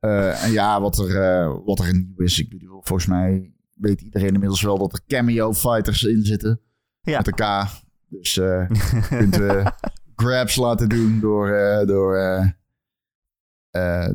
[0.00, 2.38] Eh, en ja, wat er, eh, wat er nieuw is.
[2.38, 6.60] Ik bedoel, volgens mij weet iedereen inmiddels wel dat er cameo fighters in zitten.
[7.00, 7.22] Ja.
[7.24, 7.68] Met K.
[8.08, 9.66] Dus eh, je kunt eh,
[10.22, 11.48] grabs laten doen door,
[11.86, 12.54] door,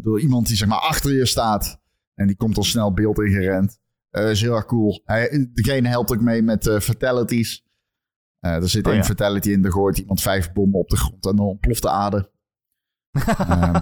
[0.01, 1.81] door iemand die zeg maar achter je staat.
[2.13, 3.79] En die komt al snel beeld ingerend.
[4.09, 5.01] Eh is heel erg cool.
[5.05, 7.64] Hij, degene helpt ook mee met fatalities.
[8.45, 9.07] Eh, er zit Oh, één ja.
[9.07, 9.65] fatality in.
[9.65, 12.31] Er gooit iemand vijf bommen op de grond en dan ontploft de aarde.
[13.11, 13.75] Ehm,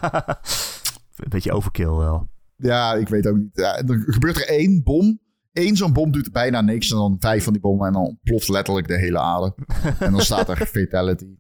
[1.16, 2.30] Een beetje overkill wel.
[2.56, 3.50] Ja, ik weet ook niet.
[3.54, 5.20] Ja, er gebeurt er één bom.
[5.54, 6.92] Eén zo'n bom doet bijna niks.
[6.92, 7.88] En dan vijf van die bommen.
[7.88, 9.56] En dan ontploft letterlijk de hele aarde.
[10.00, 11.38] En dan staat er fatality.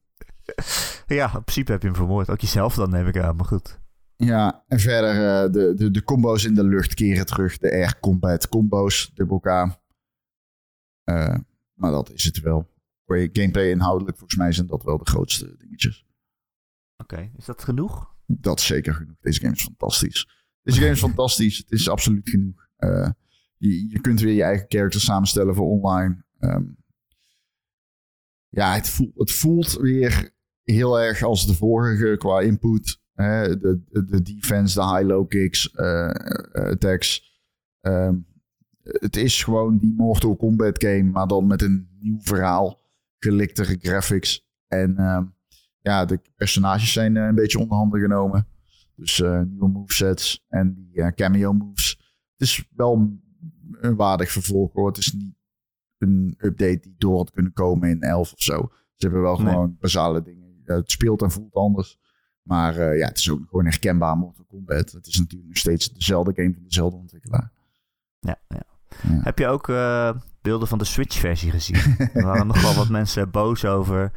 [1.08, 2.30] Ja, in principe heb je hem vermoord.
[2.30, 3.80] Ook jezelf dan neem ik aan, maar goed.
[4.16, 7.58] Ja, en verder eh, de, de, de combo's in de lucht keren terug.
[7.58, 9.46] De air combat combo's, dubbel K.
[9.46, 11.36] Eh,
[11.74, 12.72] maar dat is het wel.
[13.06, 16.06] Gameplay inhoudelijk, volgens mij zijn dat wel de grootste dingetjes.
[16.98, 18.16] Oké, is dat genoeg?
[18.26, 19.16] Dat is zeker genoeg.
[19.20, 20.28] Deze game is fantastisch.
[20.62, 21.58] Deze game is fantastisch.
[21.58, 22.68] Het is absoluut genoeg.
[22.76, 23.10] Eh,
[23.58, 26.24] je, je kunt weer je eigen character samenstellen voor online.
[26.40, 26.64] Ehm,
[28.50, 30.32] ja, het voelt, het voelt weer
[30.64, 33.02] heel erg als de vorige qua input.
[33.14, 33.58] Hè?
[33.58, 37.42] De, de, de defense, de high-low kicks, eh, eh, attacks.
[37.82, 38.16] Ehm,
[38.84, 42.83] het is gewoon die Mortal Kombat game, maar dan met een nieuw verhaal.
[43.24, 44.46] Geliktere graphics.
[44.68, 45.24] En ehm,
[45.82, 48.48] ja, de personages zijn eh, een beetje onder handen genomen.
[48.96, 51.90] Dus eh, nieuwe movesets en die eh, cameo moves.
[52.38, 53.22] Het is wel een-
[53.96, 54.88] waardig vervolg hoor.
[54.88, 55.36] Het is niet
[55.98, 58.72] een update die door had kunnen komen in 11 of zo.
[58.96, 59.52] Ze hebben wel Nee.
[59.52, 60.62] gewoon basale dingen.
[60.64, 61.98] Het speelt en voelt anders.
[62.42, 64.92] Maar ja, het is ook gewoon herkenbaar Mortal Kombat.
[64.92, 67.52] Het is natuurlijk nog steeds dezelfde game van dezelfde ontwikkelaar.
[68.20, 68.64] Ja, ja.
[69.04, 69.20] Ja.
[69.24, 69.68] Heb je ook
[70.44, 71.96] beelden van de Switch-versie gezien?
[72.14, 74.12] er waren nog wel wat mensen boos over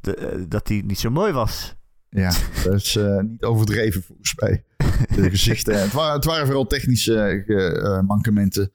[0.00, 1.74] de, eh, dat die niet zo mooi was.
[2.08, 2.32] Ja,
[2.64, 4.64] dat is eh, niet overdreven volgens mij.
[5.14, 5.80] De gezichten.
[5.80, 8.72] Het waren, het waren vooral technische eh, mankementen.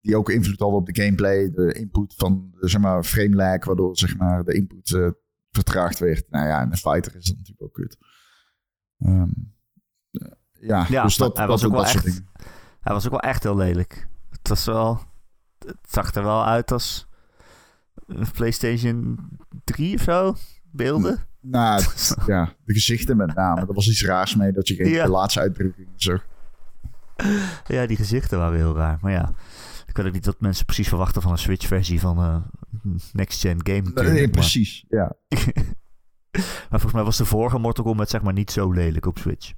[0.00, 1.50] die ook invloed hadden op de gameplay.
[1.50, 3.64] De input van de, zeg maar, frame lag.
[3.64, 5.14] Waardoor zeg maar, de input
[5.50, 6.30] vertraagd werd.
[6.30, 7.98] Nou ja, in een fighter is dat natuurlijk ook kut.
[8.98, 9.22] Eh,
[10.52, 12.22] ja, Ja, dus dat, hij dat, was ook wel echt-.
[12.80, 14.08] Hij was ook wel echt heel lelijk.
[14.30, 15.00] Het was wel...
[15.66, 17.06] Het zag er wel uit als
[18.06, 19.18] een PlayStation
[19.64, 20.34] 3 of zo.
[20.70, 21.26] Beelden.
[21.40, 23.60] Nou, het- ja, de gezichten met name.
[23.60, 25.04] Er was iets raars mee dat je geen Ja.
[25.04, 26.26] gelaatsuitdrukkingen zag.
[27.66, 28.98] Ja, die gezichten waren heel raar.
[29.00, 29.32] Maar ja,
[29.86, 32.36] ik weet ook niet wat mensen precies verwachten van een Switch-versie van eh
[33.12, 33.90] Next Gen game.
[33.94, 34.84] Nee, maar- precies.
[34.88, 35.12] Ja.
[36.70, 39.52] Maar volgens mij was de vorige Mortal Kombat zeg maar niet zo lelijk op Switch.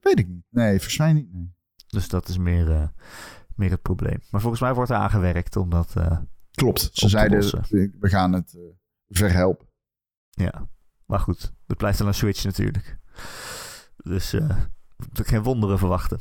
[0.00, 0.42] Weet ik niet.
[0.50, 1.32] Nee, volgens mij niet.
[1.32, 1.52] Nee.
[1.86, 2.88] Dus dat is meer, eh,
[3.60, 4.18] meer het probleem.
[4.30, 5.96] Maar volgens mij wordt er aangewerkt om dat...
[5.96, 6.18] eh,
[6.50, 6.90] Klopt.
[6.92, 7.64] Ze zeiden, lossen.
[8.00, 8.60] we gaan het eh,
[9.08, 9.66] verhelpen.
[10.30, 10.68] ja,
[11.06, 11.52] maar goed.
[11.66, 12.98] Dat blijft dan een Switch natuurlijk.
[13.96, 14.56] Dus eh
[15.12, 16.20] ik geen wonderen verwachten.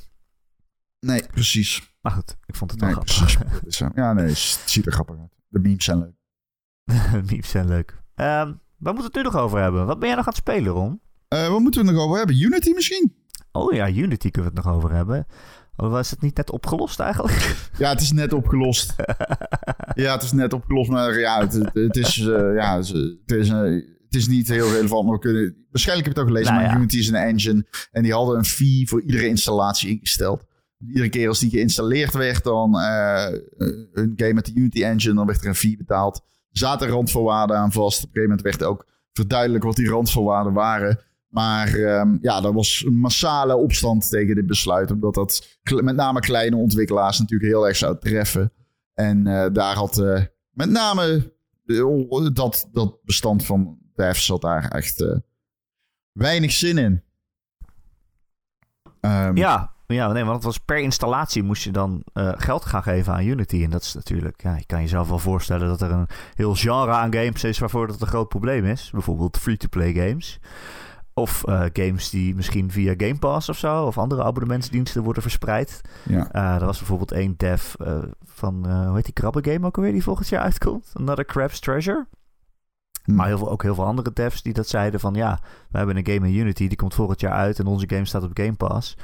[0.99, 1.95] Nee, precies.
[2.01, 3.37] Maar goed, ik vond het wel grappig.
[3.81, 5.33] Eh, ja, nee, het ziet er grappig uit.
[5.47, 6.13] De memes zijn leuk.
[7.29, 8.01] Memes zijn leuk.
[8.15, 9.85] Ehm waar moeten we het nu nog over hebben?
[9.85, 11.01] Wat ben jij nog aan het spelen, Ron?
[11.27, 12.41] Eh, wat moeten we het nog over hebben?
[12.41, 13.15] Unity misschien?
[13.51, 15.25] Oh ja, Unity kunnen we het nog over hebben.
[15.87, 17.55] Was het niet net opgelost eigenlijk?
[17.77, 18.95] Ja, het is net opgelost.
[19.95, 22.91] ja, het is net opgelost, maar ja, het, het, is, eh, ja, het is,
[23.25, 23.59] het is, eh,
[24.05, 25.05] het is niet heel relevant.
[25.05, 26.79] Maar we kunnen, waarschijnlijk heb je het ook gelezen, Nou maar ja.
[26.79, 27.65] Unity is een engine.
[27.91, 30.43] En die hadden een fee voor iedere installatie ingesteld.
[30.87, 33.27] Iedere keer als die geïnstalleerd werd, dan eh,
[33.93, 36.15] een game met de Unity engine, dan werd er een fee betaald.
[36.15, 38.03] Er zaten randvoorwaarden aan vast.
[38.03, 40.99] Op een gegeven moment werd ook verduidelijk wat die randvoorwaarden waren.
[41.29, 44.91] Maar ehm, ja, er was een massale opstand tegen dit besluit.
[44.91, 48.51] Omdat dat met name kleine ontwikkelaars natuurlijk heel erg zou treffen.
[48.99, 51.33] En eh, daar had eh, met name
[51.65, 55.05] eh, dat, dat bestand van devs zat daar echt
[56.11, 57.03] weinig zin in.
[58.99, 63.13] Ehm, ja, Ja, nee, want het was per installatie moest je dan geld gaan geven
[63.13, 63.63] aan Unity.
[63.63, 66.91] En dat is natuurlijk, ja, je kan jezelf wel voorstellen dat er een heel genre
[66.91, 68.89] aan games is waarvoor dat een groot probleem is.
[68.91, 70.39] Bijvoorbeeld free-to-play games.
[71.19, 75.81] Of uh, games die misschien via Game Pass of zo, of andere abonnementsdiensten worden verspreid.
[76.05, 76.35] Ja.
[76.35, 77.73] Uh, er was bijvoorbeeld één dev
[78.23, 80.91] van, hoe heet die krabben-game ook alweer, die volgend jaar uitkomt?
[80.93, 82.07] Another Crab's Treasure.
[83.03, 83.15] Hm.
[83.15, 85.39] Maar heel veel, ook heel veel andere devs die dat zeiden van ja,
[85.69, 88.23] we hebben een game in Unity, die komt volgend jaar uit en onze game staat
[88.23, 88.97] op Game Pass.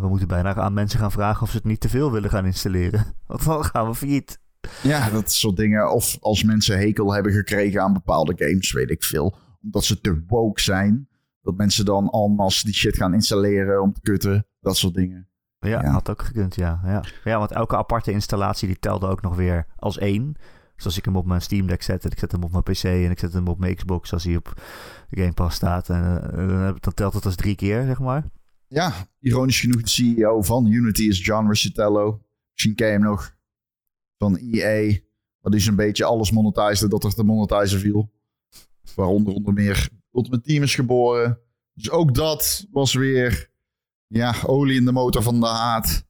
[0.00, 2.46] We moeten bijna aan mensen gaan vragen of ze het niet te veel willen gaan
[2.46, 3.04] installeren.
[3.26, 4.40] Want dan gaan we failliet.
[4.82, 5.92] Ja, dat soort dingen.
[5.92, 9.36] Of als mensen hekel hebben gekregen aan bepaalde games, weet ik veel.
[9.62, 11.08] Omdat ze te woke zijn.
[11.42, 14.46] Dat mensen dan allemaal die shit gaan installeren om te kutten.
[14.60, 15.28] Dat soort dingen.
[15.58, 15.90] Ja, ja.
[15.90, 16.80] had ook gekund, ja.
[16.84, 17.04] ja.
[17.24, 20.36] Ja, want elke aparte installatie die telde ook nog weer als één.
[20.74, 22.62] Dus als ik hem op mijn Steam Deck zet en ik zet hem op mijn
[22.62, 24.62] PC en ik zet hem op mijn Xbox als hij op
[25.10, 28.24] Game Pass staat, en, uh, dan telt het als drie keer, zeg maar.
[28.66, 32.20] Ja, ironisch genoeg de CEO van Unity is John Riccitello.
[32.52, 33.36] Misschien ken je hem nog
[34.18, 34.98] van EA.
[35.40, 38.12] Dat is een beetje alles monetized dat er te monetizen viel.
[38.94, 41.38] Waaronder onder meer Ultimate Team is geboren.
[41.72, 43.50] Dus ook dat was weer
[44.06, 46.06] ja, olie in de motor van de haat.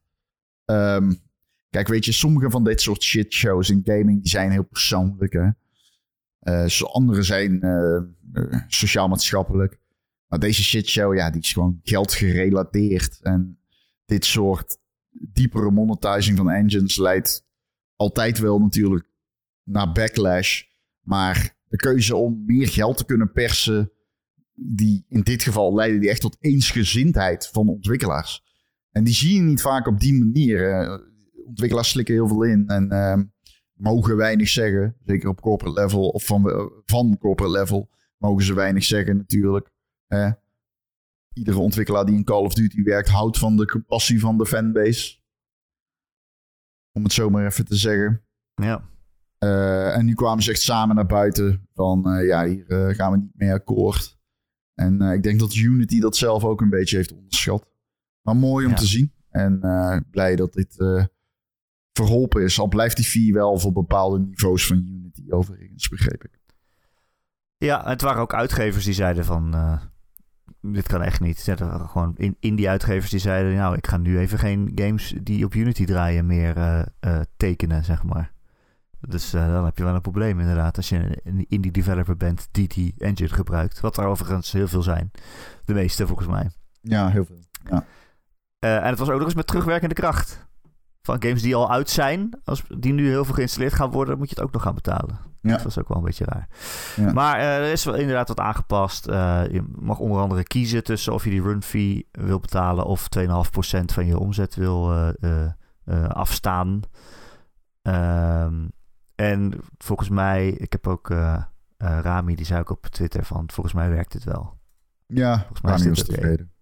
[0.64, 1.22] Um,
[1.70, 5.32] kijk, weet je, sommige van dit soort shitshows in gaming die zijn heel persoonlijk.
[5.32, 5.48] Hè?
[6.42, 9.78] Uh, andere zijn uh, sociaal-maatschappelijk.
[10.26, 13.20] Maar deze shitshow, ja, die is gewoon geld gerelateerd.
[13.22, 13.58] En
[14.04, 14.78] dit soort
[15.10, 17.46] diepere monetizing van engines leidt
[17.96, 19.10] altijd wel natuurlijk
[19.62, 20.62] naar backlash.
[21.00, 23.92] Maar de keuze om meer geld te kunnen persen,
[24.54, 28.42] die in dit geval leidde die echt tot eensgezindheid van ontwikkelaars.
[28.90, 30.88] En die zie je niet vaak op die manier.
[31.46, 33.22] Ontwikkelaars slikken heel veel in en uh,
[33.72, 34.96] mogen weinig zeggen.
[35.04, 39.70] Zeker op corporate level of van, van corporate level mogen ze weinig zeggen natuurlijk.
[40.06, 40.32] Eh,
[41.32, 45.18] iedere ontwikkelaar die in Call of Duty werkt, houdt van de passie van de fanbase.
[46.92, 48.24] Om het zo maar even te zeggen.
[48.54, 48.88] Ja.
[49.44, 53.12] Uh, en nu kwamen ze echt samen naar buiten van, uh, ja, hier uh, gaan
[53.12, 54.18] we niet mee akkoord.
[54.74, 57.66] En ik denk dat Unity dat zelf ook een beetje heeft onderschat.
[58.22, 58.76] Maar mooi om ja.
[58.76, 59.12] te zien.
[59.30, 59.60] En
[60.10, 60.74] blij dat dit
[61.92, 62.60] verholpen is.
[62.60, 66.40] Al blijft die fee wel voor bepaalde niveaus van Unity overigens, begreep ik.
[67.56, 69.78] Ja, het waren ook uitgevers die zeiden van...
[70.60, 71.46] Dit kan echt niet.
[71.46, 73.54] Er gewoon in, in die uitgevers die zeiden...
[73.54, 76.86] nou, ik ga nu even geen games die op Unity draaien meer
[77.36, 78.32] tekenen, zeg maar.
[79.08, 80.76] Dus dan heb je wel een probleem inderdaad...
[80.76, 83.80] als je een indie developer bent die die engine gebruikt.
[83.80, 85.10] Wat er overigens heel veel zijn.
[85.64, 86.50] De meeste volgens mij.
[86.80, 87.38] Ja, heel veel.
[87.70, 87.84] Ja.
[88.58, 90.48] en het was ook nog eens met terugwerkende kracht.
[91.02, 92.40] Van games die al uit zijn...
[92.44, 94.18] Als die nu heel veel geïnstalleerd gaan worden...
[94.18, 95.18] moet je het ook nog gaan betalen.
[95.40, 95.52] Ja.
[95.52, 96.48] Dat was ook wel een beetje raar.
[96.96, 97.12] Ja.
[97.12, 99.04] Maar uh, er is wel inderdaad wat aangepast.
[99.50, 103.26] Je mag onder andere kiezen tussen of je die run fee wil betalen of 2,5%
[103.84, 104.94] van je omzet wil
[106.08, 106.80] afstaan.
[107.82, 108.72] Um,
[109.20, 111.08] en volgens mij, ik heb ook
[111.76, 114.58] Rami, die zei ook op Twitter van volgens mij werkt het wel.
[115.06, 116.52] Ja, volgens mij Rami is tevreden.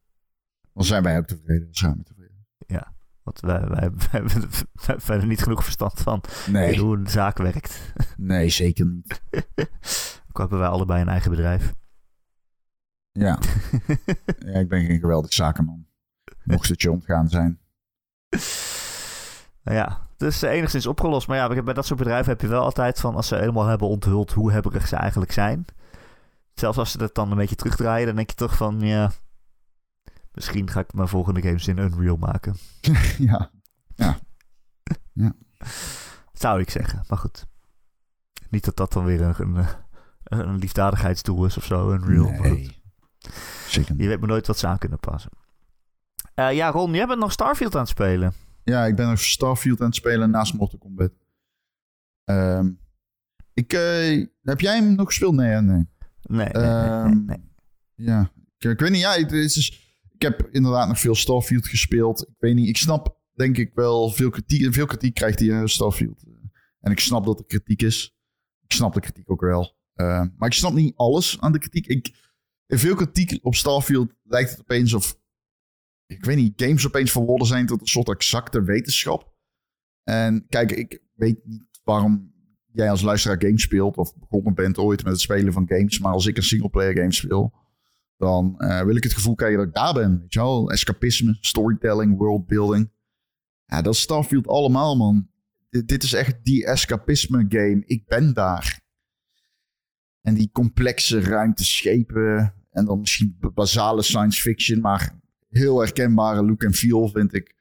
[0.72, 1.68] Dan zijn wij ook tevreden.
[1.70, 2.46] Zijn we tevreden.
[2.66, 2.96] Ja.
[3.22, 6.78] Want wij, wij, wij, wij hebben verder niet genoeg verstand van nee.
[6.78, 7.80] hoe een zaak werkt.
[8.16, 9.22] Nee, zeker niet.
[10.28, 11.74] Ook hebben wij allebei een eigen bedrijf.
[13.12, 13.38] Ja.
[14.46, 15.86] ja, ik ben geen geweldig zakenman.
[16.44, 17.61] Mocht het je ontgaan zijn.
[19.62, 21.28] Nou ja, dus uh, enigszins opgelost.
[21.28, 23.14] Maar ja, bij dat soort bedrijven heb je wel altijd van...
[23.14, 25.64] als ze helemaal hebben onthuld hoe hebberig ze eigenlijk zijn.
[26.54, 28.06] Zelfs als ze dat dan een beetje terugdraaien...
[28.06, 29.10] dan denk je toch van, ja...
[30.32, 32.56] Misschien ga ik mijn volgende games in Unreal maken.
[33.18, 33.50] ja.
[33.94, 34.18] Ja.
[35.12, 35.32] ja.
[36.32, 37.46] Zou ik zeggen, maar goed.
[38.50, 39.66] Niet dat dat dan weer een, een,
[40.24, 42.30] een liefdadigheidsdoel is of zo, Unreal.
[42.30, 42.80] Nee.
[43.66, 43.94] Zeker.
[43.96, 45.30] Je weet maar nooit wat ze aan kunnen passen.
[46.34, 48.32] Uh, ja, Ron, jij bent nog Starfield aan het spelen.
[48.68, 51.12] Ja, ik ben nog Starfield aan het spelen naast Mortal Kombat.
[52.24, 52.80] Um,
[53.54, 55.34] ik, uh, heb jij hem nog gespeeld?
[55.34, 55.86] Nee, nee.
[56.22, 59.00] Nee, nee, um, nee, nee, Ja, ik, ik weet niet.
[59.00, 62.20] Ja, het is dus ik heb inderdaad nog veel Starfield gespeeld.
[62.22, 64.74] Ik weet niet, ik snap denk ik wel veel kritiek.
[64.74, 66.24] Veel kritiek krijgt hij uh, Starfield.
[66.80, 68.16] En ik snap dat er kritiek is.
[68.60, 69.76] Ik snap de kritiek ook wel.
[69.94, 71.86] Uh, maar ik snap niet alles aan de kritiek.
[71.86, 72.30] Ik,
[72.66, 75.17] in veel kritiek op Starfield lijkt het opeens of...
[76.09, 79.36] Ik weet niet, games opeens verworden zijn tot een soort exacte wetenschap.
[80.02, 82.32] En kijk, ik weet niet waarom
[82.72, 83.96] jij als luisteraar games speelt...
[83.96, 85.98] of begonnen bent ooit met het spelen van games.
[85.98, 87.52] Maar als ik een singleplayer game speel
[88.18, 90.20] dan uh, wil ik het gevoel krijgen dat ik daar ben.
[90.20, 90.70] Weet je wel?
[90.70, 92.90] Escapisme, storytelling, worldbuilding.
[93.64, 95.30] Ja, dat Starfield allemaal, man.
[95.68, 97.82] Dit is echt die escapisme game.
[97.86, 98.80] Ik ben daar.
[100.20, 102.54] En die complexe ruimteschepen.
[102.70, 104.80] En dan misschien basale science fiction.
[104.80, 107.57] Maar heel herkenbare look en feel, vind ik.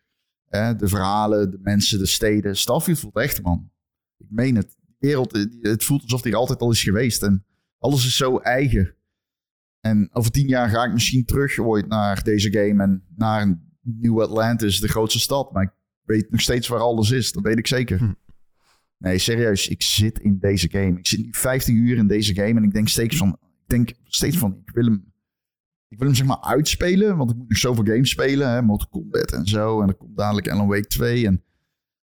[0.50, 2.56] De verhalen, de mensen, de steden.
[2.56, 3.72] Starfield voelt echt, man.
[4.18, 4.76] Ik meen het.
[4.80, 7.24] De wereld, eh, het voelt alsof die er altijd al is geweest.
[7.24, 7.46] En
[7.80, 8.96] alles is zo eigen.
[9.80, 14.22] En over tien jaar ga ik misschien terug ooit naar deze game en naar New
[14.22, 15.52] Atlantis, de grootste stad.
[15.52, 15.72] Maar ik
[16.04, 17.32] weet nog steeds waar alles is.
[17.32, 17.98] Dat weet ik zeker.
[17.98, 18.14] Hm.
[18.98, 19.68] Nee, serieus.
[19.68, 20.98] Ik zit in deze game.
[20.98, 23.92] Ik zit nu 50 uur in deze game en ik denk steeds van, ik denk
[24.04, 25.14] steeds van, ik wil hem,
[25.88, 28.90] ik wil hem zeg maar uitspelen, want ik moet nog zoveel games spelen, hè, Mortal
[28.90, 29.82] Kombat en zo.
[29.82, 31.44] En er komt dadelijk Alan Wake 2 en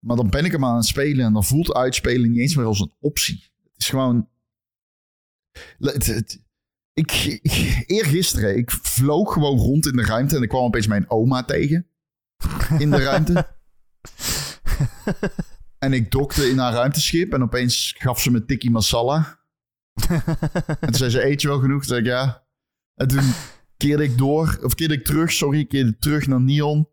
[0.07, 2.65] maar dan ben ik hem aan het spelen en dan voelt uitspelen niet eens meer
[2.65, 3.53] als een optie.
[3.63, 4.29] Het is gewoon.
[5.79, 6.43] Het, het,
[6.93, 7.13] ik,
[7.43, 11.45] ik, eergisteren, ik vloog gewoon rond in de ruimte en ik kwam opeens mijn oma
[11.45, 11.87] tegen.
[12.79, 13.49] In de ruimte.
[15.79, 19.41] en ik dokte in haar ruimteschip en opeens gaf ze me tikkie masala.
[20.67, 21.79] en toen zei ze, eet je wel genoeg?
[21.79, 22.47] Toen zei ik, ja.
[22.95, 23.33] En toen
[23.77, 26.89] keerde ik door, of keerde ik terug, sorry, keerde terug naar Neon.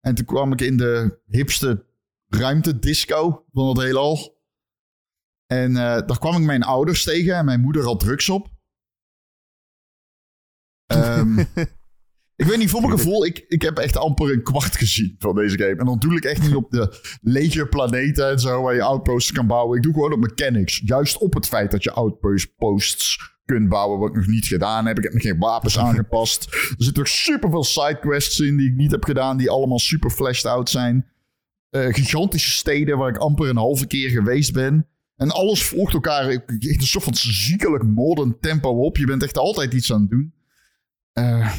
[0.00, 1.86] En toen kwam ik in de hipste
[2.26, 4.36] ruimtedisco van het heelal.
[5.46, 8.56] En uh, daar kwam ik mijn ouders tegen en mijn moeder had drugs op.
[10.92, 11.36] Um,
[12.38, 15.34] ik weet niet, voor mijn gevoel, ik, ik heb echt amper een kwart gezien van
[15.34, 15.76] deze game.
[15.76, 19.32] En dan doe ik echt niet op de lege planeten en zo, waar je outposts
[19.32, 19.76] kan bouwen.
[19.76, 20.82] Ik doe gewoon op mechanics.
[20.84, 24.96] Juist op het feit dat je outposts kunt bouwen, wat ik nog niet gedaan heb.
[24.96, 26.44] Ik heb nog geen wapens aangepast.
[26.52, 30.10] Er zitten ook super veel sidequests in die ik niet heb gedaan, die allemaal super
[30.10, 31.06] flashed out zijn.
[31.70, 34.86] Uh, gigantische steden waar ik amper een halve keer geweest ben.
[35.16, 38.96] En alles volgt elkaar in een soort van ziekelijk modern tempo op.
[38.96, 40.34] Je bent echt altijd iets aan het doen.
[41.14, 41.52] Uh,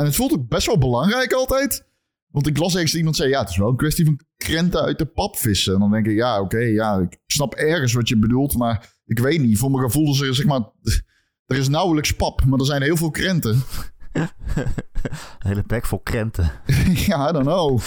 [0.00, 1.88] en het voelt ook best wel belangrijk altijd.
[2.30, 4.98] Want ik las ergens iemand zei, ja, het is wel een kwestie van krenten uit
[4.98, 5.74] de pap vissen.
[5.74, 8.94] En dan denk ik, ja, oké, okay, ja, ik snap ergens wat je bedoelt, maar
[9.04, 9.58] ik weet niet.
[9.58, 10.60] Voor mijn gevoel is er, zeg maar,
[11.46, 13.52] er is nauwelijks pap, maar er zijn heel veel krenten.
[14.12, 14.28] een
[15.38, 16.50] hele bek vol krenten.
[17.06, 17.80] ja, I don't know.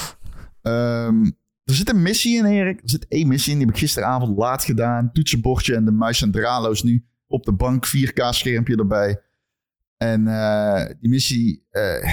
[0.61, 2.81] Um, er zit een missie in, Erik.
[2.81, 5.11] Er zit één missie in, die heb ik gisteravond laat gedaan.
[5.11, 7.87] Toetsenbordje en de muis en dralo's nu op de bank.
[7.87, 9.21] 4K-schermpje erbij.
[10.03, 12.03] En uh, die missie uh,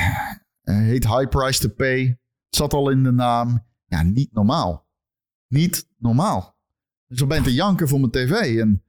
[0.62, 2.18] heet High Price to Pay.
[2.48, 3.66] Zat al in de naam.
[3.86, 4.86] Ja, niet normaal.
[5.48, 6.58] Niet normaal.
[7.06, 8.58] Dus dan ben ik te janken voor mijn tv.
[8.58, 8.82] En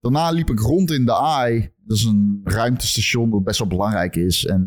[0.00, 1.72] daarna liep ik rond in de AI.
[1.84, 4.44] Dat is een ruimtestation dat best wel belangrijk is.
[4.44, 4.66] En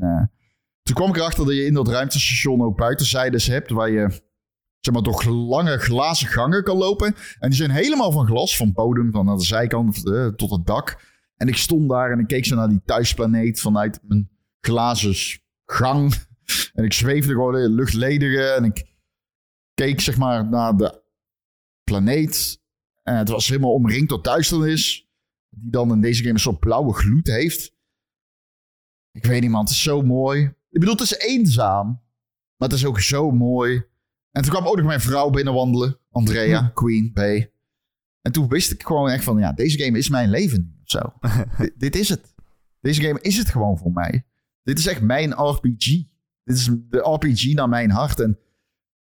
[0.82, 3.70] toen kwam ik erachter dat je in dat ruimtestation ook buitenzijdes hebt...
[3.70, 4.22] waar je
[4.80, 7.16] zeg maar, door lange glazen gangen kan lopen.
[7.40, 10.04] En die zijn helemaal van glas, van bodem, van aan de zijkant
[10.38, 11.09] tot het dak.
[11.42, 14.30] En ik stond daar en ik keek zo naar die thuisplaneet vanuit mijn
[14.62, 16.14] glazen gang.
[16.74, 18.86] En ik zweefde gewoon in luchtledige en ik
[19.74, 21.02] keek zeg maar naar de
[21.84, 22.62] planeet.
[23.04, 25.08] En het was helemaal omringd door duisternis.
[25.50, 27.76] Die dan in deze game een soort blauwe gloed heeft.
[29.12, 30.44] Ik weet niet man, het is zo mooi.
[30.70, 31.88] Ik bedoel, het is eenzaam.
[32.56, 33.84] Maar het is ook zo mooi.
[34.32, 36.00] En toen kwam ook nog mijn vrouw binnenwandelen.
[36.12, 36.74] Andrea, hm.
[36.74, 37.20] Queen, B.
[38.22, 40.79] En toen wist ik gewoon echt van, ja, deze game is mijn leven.
[40.92, 41.00] Zo.
[41.78, 42.34] dit is het.
[42.82, 44.26] Deze game is het gewoon voor mij.
[44.64, 45.86] Dit is echt mijn RPG.
[46.44, 48.20] Dit is de RPG naar mijn hart.
[48.20, 48.40] En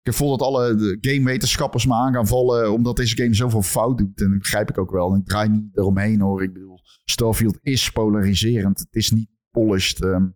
[0.01, 2.71] ik voel dat alle gamewetenschappers me aan gaan vallen.
[2.71, 4.21] Omdat deze game zoveel fout doet.
[4.21, 5.13] En dat begrijp ik ook wel.
[5.13, 6.43] En ik draai niet eromheen hoor.
[6.43, 8.79] Ik bedoel, Starfield is polariserend.
[8.79, 10.03] Het is niet polished.
[10.03, 10.35] Um,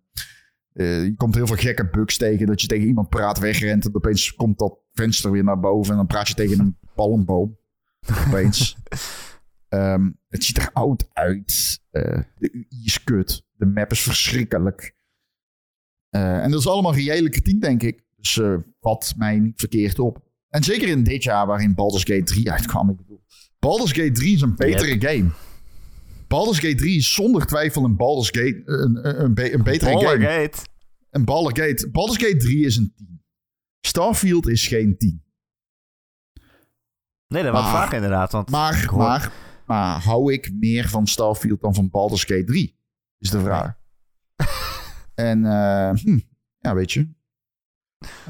[0.74, 2.48] uh, je komt heel veel gekke bugs tegen.
[2.48, 3.86] Dat je tegen iemand praat, wegrent.
[3.86, 5.92] En opeens komt dat venster weer naar boven.
[5.92, 7.58] En dan praat je tegen een palmboom.
[8.28, 8.76] Opeens.
[9.70, 11.80] um, het ziet er oud uit.
[11.92, 12.04] Uh,
[12.38, 13.46] de UI is kut.
[13.54, 14.96] De map is verschrikkelijk.
[16.16, 18.04] Uh, en dat is allemaal reële kritiek, denk ik.
[18.16, 20.28] Dus uh, vat mij niet verkeerd op.
[20.50, 22.90] En zeker in dit jaar waarin Baldur's Gate 3 uitkwam.
[22.90, 23.24] Ik bedoel,
[23.60, 25.02] Baldur's Gate 3 is een betere yep.
[25.02, 25.30] game.
[26.28, 30.24] Baldur's Gate 3 is zonder twijfel een Baldur's Gate, een, een, betere Baller game.
[30.24, 30.58] Gate.
[31.10, 31.90] Een Baldur's Gate.
[31.90, 33.24] Baldur's Gate 3 is een 10.
[33.82, 35.24] Starfield is geen 10.
[37.28, 38.32] Nee, dat was vaak inderdaad.
[38.32, 39.32] Want maar, maar,
[39.70, 42.78] maar hou ik meer van Starfield dan van Baldur's Gate 3?
[43.18, 43.78] Is de vraag.
[45.16, 46.20] En uh, hm,
[46.58, 47.08] ja, weet je.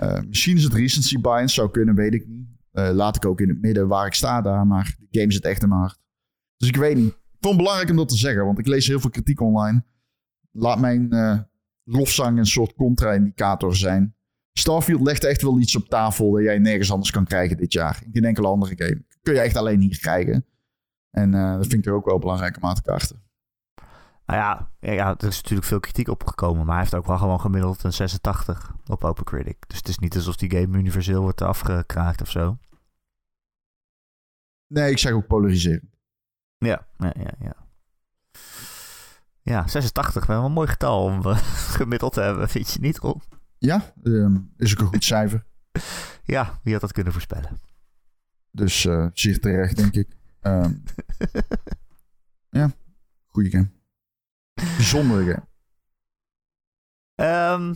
[0.03, 2.47] Uh, misschien is het recency bias, zou kunnen, weet ik niet.
[2.73, 5.43] Uh, laat ik ook in het midden waar ik sta daar, maar de game zit
[5.43, 5.99] echt in mijn hart.
[6.57, 7.11] Dus ik weet niet.
[7.11, 9.83] Ik vond het belangrijk om dat te zeggen, want ik lees heel veel kritiek online.
[10.51, 11.09] Laat mijn
[11.83, 14.15] lofzang een soort contra-indicator zijn.
[14.53, 18.01] Starfield legt echt wel iets op tafel dat jij nergens anders kan krijgen dit jaar.
[18.05, 19.03] In geen enkele andere game.
[19.21, 20.45] Kun je echt alleen hier krijgen.
[21.09, 23.21] En uh, dat vind ik er ook wel belangrijk om aan te kaarten.
[24.25, 26.65] Nou ja, ja, er is natuurlijk veel kritiek opgekomen.
[26.65, 29.57] Maar hij heeft ook wel gewoon gemiddeld een 86 op OpenCritic.
[29.67, 32.57] Dus het is niet alsof die game universeel wordt afgekraakt of zo.
[34.67, 35.91] Nee, ik zeg ook polariseren.
[36.57, 37.33] Ja, ja, ja.
[37.39, 37.55] Ja,
[39.41, 41.37] ja 86, wel een mooi getal om uh,
[41.77, 43.21] gemiddeld te hebben, vind je niet, Ron?
[43.57, 45.45] Ja, ehm, is ook een goed cijfer.
[46.23, 47.59] Ja, wie had dat kunnen voorspellen?
[48.51, 50.18] Dus eh zeer terecht, denk ik.
[50.41, 50.73] Ehm,
[52.59, 52.71] ja,
[53.25, 53.69] goede game.
[54.53, 55.47] Bijzondere game.
[57.15, 57.73] Ehm,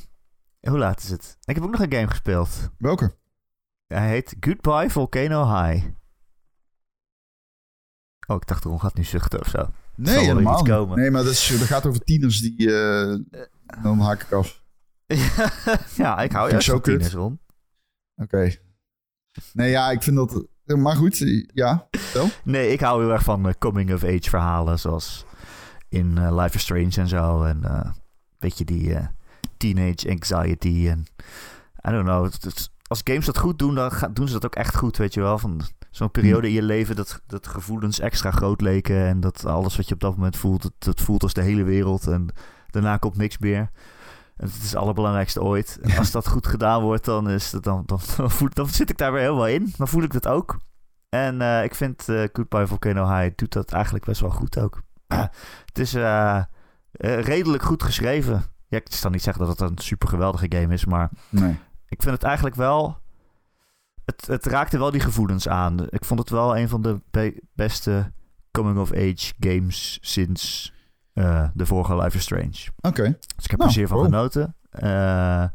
[0.59, 1.37] hoe laat is het?
[1.43, 2.69] Ik heb ook nog een game gespeeld.
[2.77, 3.15] Welke?
[3.87, 5.85] Hij heet Goodbye Volcano High.
[8.27, 9.69] Oh, ik dacht erom gaat nu zuchten of zo.
[9.95, 10.97] Nee, helemaal komen.
[10.99, 12.75] Nee, maar dat, is, dat gaat over tieners die...
[12.75, 13.19] eh,
[13.81, 14.63] dan haak ik af.
[15.95, 17.39] ja, ik hou juist van tieners, Ron.
[18.15, 18.55] Oké.
[19.53, 20.47] Nee, ja, ik vind dat...
[20.65, 21.87] Maar goed, ja.
[22.43, 25.25] Nee, ik hou heel erg van eh, coming-of-age verhalen, zoals
[25.89, 27.43] in eh, Life is Strange en zo.
[27.43, 27.93] En eh, een
[28.39, 28.97] beetje die
[29.57, 31.05] teenage anxiety en...
[31.87, 32.31] I don't know.
[32.87, 35.37] als games dat goed doen, dan doen ze dat ook echt goed, weet je wel.
[35.37, 35.61] Van
[35.91, 39.07] zo'n periode in je leven dat, dat gevoelens extra groot leken...
[39.07, 41.63] en dat alles wat je op dat moment voelt, dat, dat voelt als de hele
[41.63, 42.07] wereld.
[42.07, 42.27] En
[42.69, 43.69] daarna komt niks meer.
[44.43, 45.79] En het is het allerbelangrijkste ooit.
[45.81, 48.89] En als dat goed gedaan wordt, dan, is het, dan, dan, dan, voel, dan zit
[48.89, 49.73] ik daar weer helemaal in.
[49.77, 50.57] Dan voel ik dat ook.
[51.09, 54.81] En eh, ik vind eh Goodbye Volcano High doet dat eigenlijk best wel goed ook.
[55.65, 56.41] het is eh,
[56.91, 58.43] redelijk goed geschreven.
[58.67, 61.59] Ja, ik zal niet zeggen dat het een super geweldige game is, maar Nee.
[61.87, 62.97] ik vind het eigenlijk wel...
[64.05, 65.85] Het, het raakte wel die gevoelens aan.
[65.89, 68.11] Ik vond het wel een van de be- beste
[68.51, 70.73] coming-of-age games sinds
[71.53, 72.69] de vorige Life is Strange.
[72.81, 73.03] Oké.
[73.35, 74.55] Dus ik heb Nou, er zeer van genoten.
[74.69, 75.45] Eh,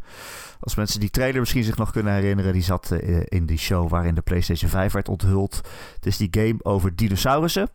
[0.61, 3.89] als mensen die trailer misschien zich nog kunnen herinneren, die zat eh, in die show
[3.89, 5.61] waarin de PlayStation 5 werd onthuld.
[5.95, 7.69] Het is die game over dinosaurussen.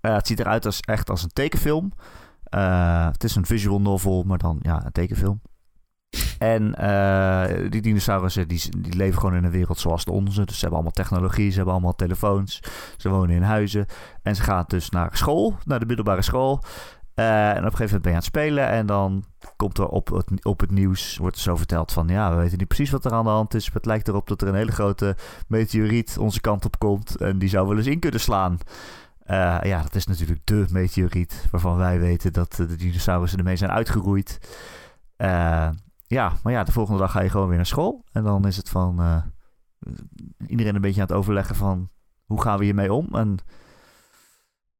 [0.00, 1.92] Eh, het ziet eruit als, echt als een tekenfilm.
[2.44, 5.40] Eh, het is een visual novel, maar dan ja, een tekenfilm.
[6.38, 10.44] En eh, die dinosaurussen die, die leven gewoon in een wereld zoals de onze.
[10.44, 12.62] Dus ze hebben allemaal technologie, ze hebben allemaal telefoons.
[12.96, 13.86] Ze wonen in huizen.
[14.22, 16.62] En ze gaan dus naar school, naar de middelbare school.
[17.14, 18.68] Eh, en op een gegeven moment ben je aan het spelen.
[18.68, 19.24] En dan
[19.56, 22.08] komt er op het, op het nieuws, wordt er zo verteld van...
[22.08, 23.66] ja, we weten niet precies wat er aan de hand is.
[23.66, 27.16] Maar het lijkt erop dat er een hele grote meteoriet onze kant op komt.
[27.16, 28.58] En die zou wel eens in kunnen slaan.
[29.30, 33.70] Eh, ja, dat is natuurlijk de meteoriet waarvan wij weten dat de dinosaurussen ermee zijn
[33.70, 34.38] uitgeroeid.
[35.16, 35.68] Eh,
[36.10, 38.04] ja, maar ja, de volgende dag ga je gewoon weer naar school.
[38.12, 39.22] En dan is het van eh,
[40.46, 41.90] iedereen een beetje aan het overleggen van
[42.24, 43.08] hoe gaan we hiermee om?
[43.12, 43.38] En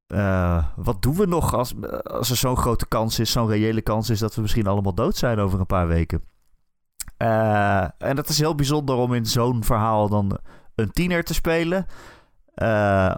[0.07, 1.73] eh, wat doen we nog als,
[2.03, 5.15] als er zo'n grote kans is, zo'n reële kans is dat we misschien allemaal dood
[5.15, 6.23] zijn over een paar weken?
[7.17, 10.37] Eh, en dat is heel bijzonder om in zo'n verhaal dan
[10.75, 11.85] een tiener te spelen.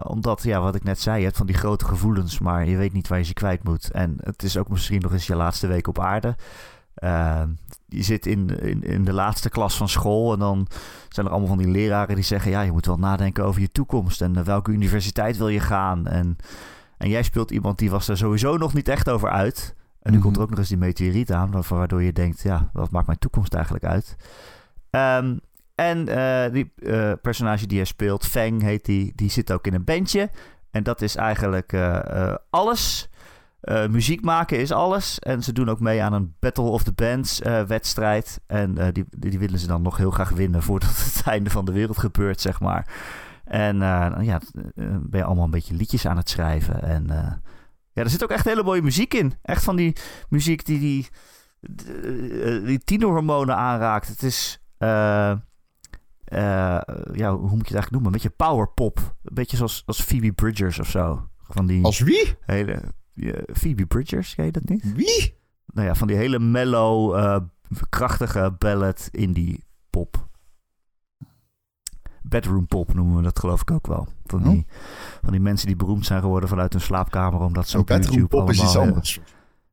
[0.04, 2.94] Omdat, ja, wat ik net zei, je hebt van die grote gevoelens, maar je weet
[2.94, 3.92] niet waar je ze kwijt moet.
[3.92, 6.36] En het is ook misschien nog eens je laatste week op aarde.
[6.94, 7.44] Eh,
[7.96, 10.68] je zit in, in, in de laatste klas van school en dan
[11.10, 12.52] zijn er allemaal van die leraren die zeggen...
[12.52, 16.08] ja, je moet wel nadenken over je toekomst en naar welke universiteit wil je gaan.
[16.08, 16.38] En,
[16.98, 19.76] en jij speelt iemand die was er sowieso nog niet echt over uit.
[20.02, 20.26] En nu Mhm.
[20.26, 22.42] komt er ook nog eens die meteoriet aan, waardoor je denkt...
[22.42, 24.16] ja, wat maakt mijn toekomst eigenlijk uit?
[24.90, 25.38] Ehm,
[25.76, 29.74] en eh, die eh, personage die hij speelt, Feng heet die, die zit ook in
[29.74, 30.30] een bandje.
[30.72, 33.10] En dat is eigenlijk eh, eh, alles.
[33.64, 35.20] Eh, muziek maken is alles.
[35.20, 38.42] En ze doen ook mee aan een Battle of the Bands eh, wedstrijd.
[38.48, 41.66] En eh, die, die willen ze dan nog heel graag winnen voordat het einde van
[41.66, 42.88] de wereld gebeurt, zeg maar.
[43.46, 44.42] En eh, ja,
[44.76, 46.82] ben je allemaal een beetje liedjes aan het schrijven.
[46.82, 47.06] En
[47.92, 49.34] ja, er zit ook echt hele mooie muziek in.
[49.42, 49.96] Echt van die
[50.30, 51.08] muziek die die,
[52.66, 54.08] die, tienerhormonen aanraakt.
[54.08, 54.62] Het is...
[54.78, 55.42] ja,
[57.36, 58.06] hoe moet je het eigenlijk noemen?
[58.06, 58.98] Een beetje powerpop.
[59.24, 61.28] Een beetje zoals als Phoebe Bridgers of zo.
[61.48, 62.36] Van die Als wie?
[62.46, 62.82] hele...
[63.54, 64.94] Phoebe Bridgers, ken je dat niet?
[64.94, 65.42] Wie?
[65.66, 67.42] Nou ja, van die hele mellow, eh,
[67.90, 70.28] krachtige ballad indie pop.
[72.22, 74.08] Bedroom pop noemen we dat geloof ik ook wel.
[74.26, 74.66] Van die,
[75.22, 77.40] van die mensen die beroemd zijn geworden vanuit hun slaapkamer...
[77.40, 79.02] omdat ze Zo'n op YouTube pop is iets allemaal,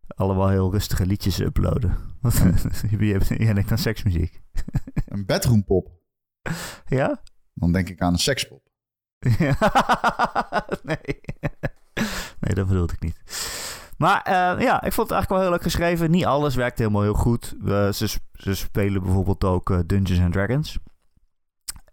[0.06, 1.96] allemaal heel rustige liedjes uploaden.
[2.20, 2.42] Wat,
[2.90, 4.40] je jij denkt aan seksmuziek.
[5.06, 5.90] Een bedroom pop.
[6.86, 7.22] Ja?
[7.54, 8.62] Dan denk ik aan een sekspop.
[10.82, 11.20] nee.
[12.40, 13.20] Nee, dat bedoelde ik niet.
[14.00, 16.10] Maar eh, ja, ik vond het eigenlijk wel heel leuk geschreven.
[16.10, 17.56] Niet alles werkt helemaal heel goed.
[17.66, 20.78] Ze, ze spelen bijvoorbeeld ook eh, Dungeons and Dragons.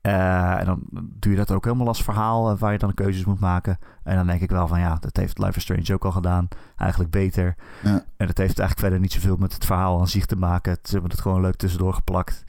[0.02, 3.40] Eh, en dan doe je dat ook helemaal als verhaal waar je dan keuzes moet
[3.40, 3.78] maken.
[4.04, 6.48] En dan denk ik wel van ja, dat heeft Life is Strange ook al gedaan.
[6.76, 7.56] Eigenlijk beter.
[7.84, 8.04] Ja.
[8.18, 10.78] En dat heeft eigenlijk verder niet zoveel met het verhaal aan zich te maken.
[10.84, 12.44] Ze hebben het gewoon leuk tussendoor geplakt.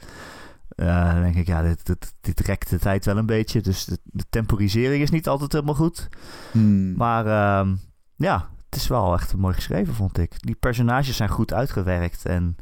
[0.75, 3.61] Dan denk ik, ja, dit, dit, dit rekt de tijd wel een beetje.
[3.61, 6.09] Dus de, de temporisering is niet altijd helemaal goed.
[6.51, 6.95] Hmm.
[6.95, 7.75] Maar ehm,
[8.19, 10.41] ja, het is wel echt mooi geschreven, vond ik.
[10.41, 12.25] Die personages zijn goed uitgewerkt.
[12.25, 12.55] En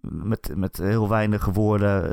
[0.00, 2.10] met, met heel weinig woorden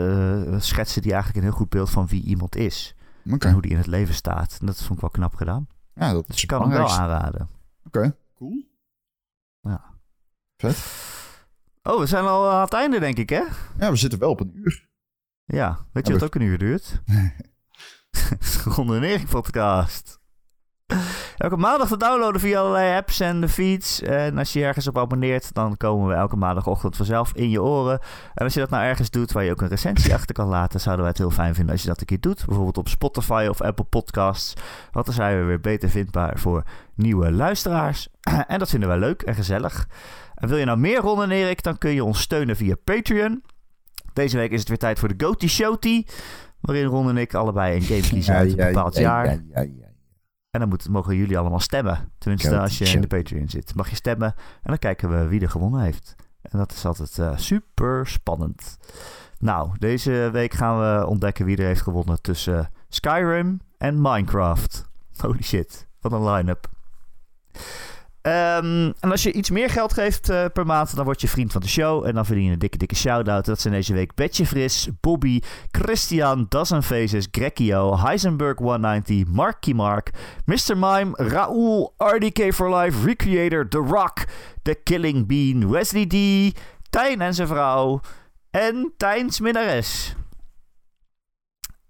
[0.54, 2.96] eh, schetsen die eigenlijk een heel goed beeld van wie iemand is.
[3.38, 4.58] En hoe die in het leven staat.
[4.60, 5.68] En dat vond ik wel knap gedaan.
[5.94, 7.50] Ja, dat Dus is ik kan hem wel aanraden.
[7.86, 8.64] Oké, cool.
[9.62, 9.84] Ja.
[10.58, 10.78] Vet.
[11.84, 13.44] Oh, we zijn al aan het einde, denk ik, hè?
[13.78, 14.88] Ja, we zitten wel op een uur.
[15.46, 17.02] Ja, weet je Ja, wat ook een uur duurt?
[18.76, 20.19] Ronde en Erik podcast.
[21.40, 24.02] Elke maandag te downloaden via allerlei apps en de feeds.
[24.02, 28.00] En als je ergens op abonneert, dan komen we elke maandagochtend vanzelf in je oren.
[28.34, 30.80] En als je dat nou ergens doet waar je ook een recensie achter kan laten,
[30.80, 32.46] zouden wij het heel fijn vinden als je dat een keer doet.
[32.46, 34.54] Bijvoorbeeld op Spotify of Apple Podcasts.
[34.92, 36.64] Want dan zijn we weer beter vindbaar voor
[36.96, 38.08] nieuwe luisteraars.
[38.48, 39.88] En dat vinden wij leuk en gezellig.
[40.36, 43.44] En wil je nou meer Ron en Erik, dan kun je ons steunen via Patreon.
[44.14, 46.06] Deze week is het weer tijd voor de Goaty Showty.
[46.60, 49.26] Waarin Ron en ik allebei een game kiezen uit een bepaald jaar.
[49.26, 49.89] Ja, ja, ja.
[50.50, 52.12] En dan mogen jullie allemaal stemmen.
[52.18, 53.76] Tenminste, als je in de Patreon zit.
[53.76, 56.16] Mag je stemmen en dan kijken we wie er gewonnen heeft.
[56.42, 58.78] En dat is altijd eh, super spannend.
[59.40, 64.90] Nou, deze week gaan we ontdekken wie er heeft gewonnen tussen Skyrim en Minecraft.
[65.18, 66.70] Holy shit, wat een line-up.
[68.22, 71.52] Ehm, en als je iets meer geld geeft eh, per maand, dan word je vriend
[71.52, 72.06] van de show.
[72.06, 73.46] En dan verdien je een dikke, dikke shout-out.
[73.46, 75.40] Dat zijn deze week Betje Fris, Bobby,
[75.72, 80.12] Christian, Dozen Faces, Grekio, Heisenberg 190, Marky Mark,
[80.46, 80.78] Mr.
[80.78, 84.26] Mime, Raoul, RDK for Life, Recreator, The Rock,
[84.62, 86.16] The Killing Bean, Wesley D,
[86.90, 88.02] Tijn en zijn vrouw
[88.52, 90.16] en Tijns minnares.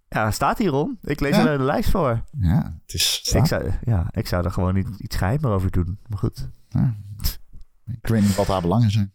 [0.09, 0.97] Ja, staat hier om.
[1.01, 1.47] Ik lees Ja.
[1.47, 2.23] er de lijst voor.
[2.39, 3.31] Ja, het is...
[3.35, 5.99] Ik zou, ja, ik zou er gewoon niet, iets geheimer over doen.
[6.07, 6.49] Maar goed.
[6.69, 6.95] Ja.
[7.91, 9.13] Ik weet niet wat haar belangen zijn.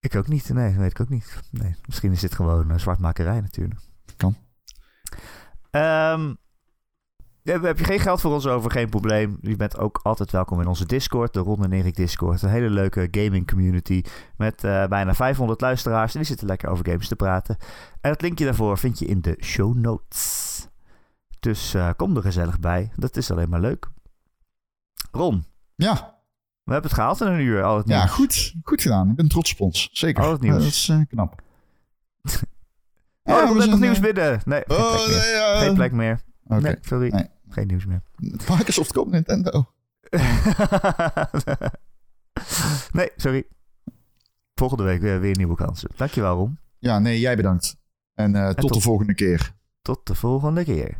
[0.00, 0.48] Ik ook niet.
[0.52, 1.40] Nee, weet ik ook niet.
[1.50, 3.80] Nee, misschien is dit gewoon uh, zwartmakerij natuurlijk.
[4.16, 4.36] Kan.
[5.70, 6.34] Ehm, ja,
[7.44, 9.38] heb je geen geld voor ons over, geen probleem.
[9.40, 12.42] Je bent ook altijd welkom in onze Discord, de Ron en Erik Discord.
[12.42, 14.02] Een hele leuke gaming community
[14.36, 16.12] met eh, bijna 500 luisteraars.
[16.12, 17.56] En die zitten lekker over games te praten.
[18.00, 20.50] En het linkje daarvoor vind je in de show notes.
[21.40, 22.90] Dus eh, kom er gezellig bij.
[22.96, 23.88] Dat is alleen maar leuk.
[25.10, 25.94] Ron, Ja,
[26.64, 27.62] we hebben het gehaald in een uur.
[27.62, 28.10] Al het ja nieuws.
[28.10, 28.54] goed.
[28.62, 29.10] Goed gedaan.
[29.10, 29.88] Ik ben trots op ons.
[29.92, 30.22] Zeker.
[30.24, 30.54] Al het nieuws.
[30.88, 31.40] Eh, dat is knap.
[33.24, 34.40] Oh, Ja, er we nog nieuws binnen.
[34.44, 35.18] Nee, geen Oh, plek meer.
[35.20, 35.58] nee, ja.
[35.58, 36.20] Geen plek meer.
[36.46, 36.60] Oké.
[36.60, 37.08] Nee, sorry.
[37.12, 37.26] Nee.
[37.52, 38.02] Geen nieuws meer.
[38.48, 39.66] Microsoft koopt Nintendo.
[42.92, 43.44] nee, sorry.
[44.54, 45.90] Volgende week weer, weer nieuwe kansen.
[45.96, 46.58] Dankjewel, Ron.
[46.78, 47.76] Ja, nee, jij bedankt.
[48.14, 49.54] En eh, tot, tot- de volgende keer.
[49.82, 50.98] Tot de volgende keer.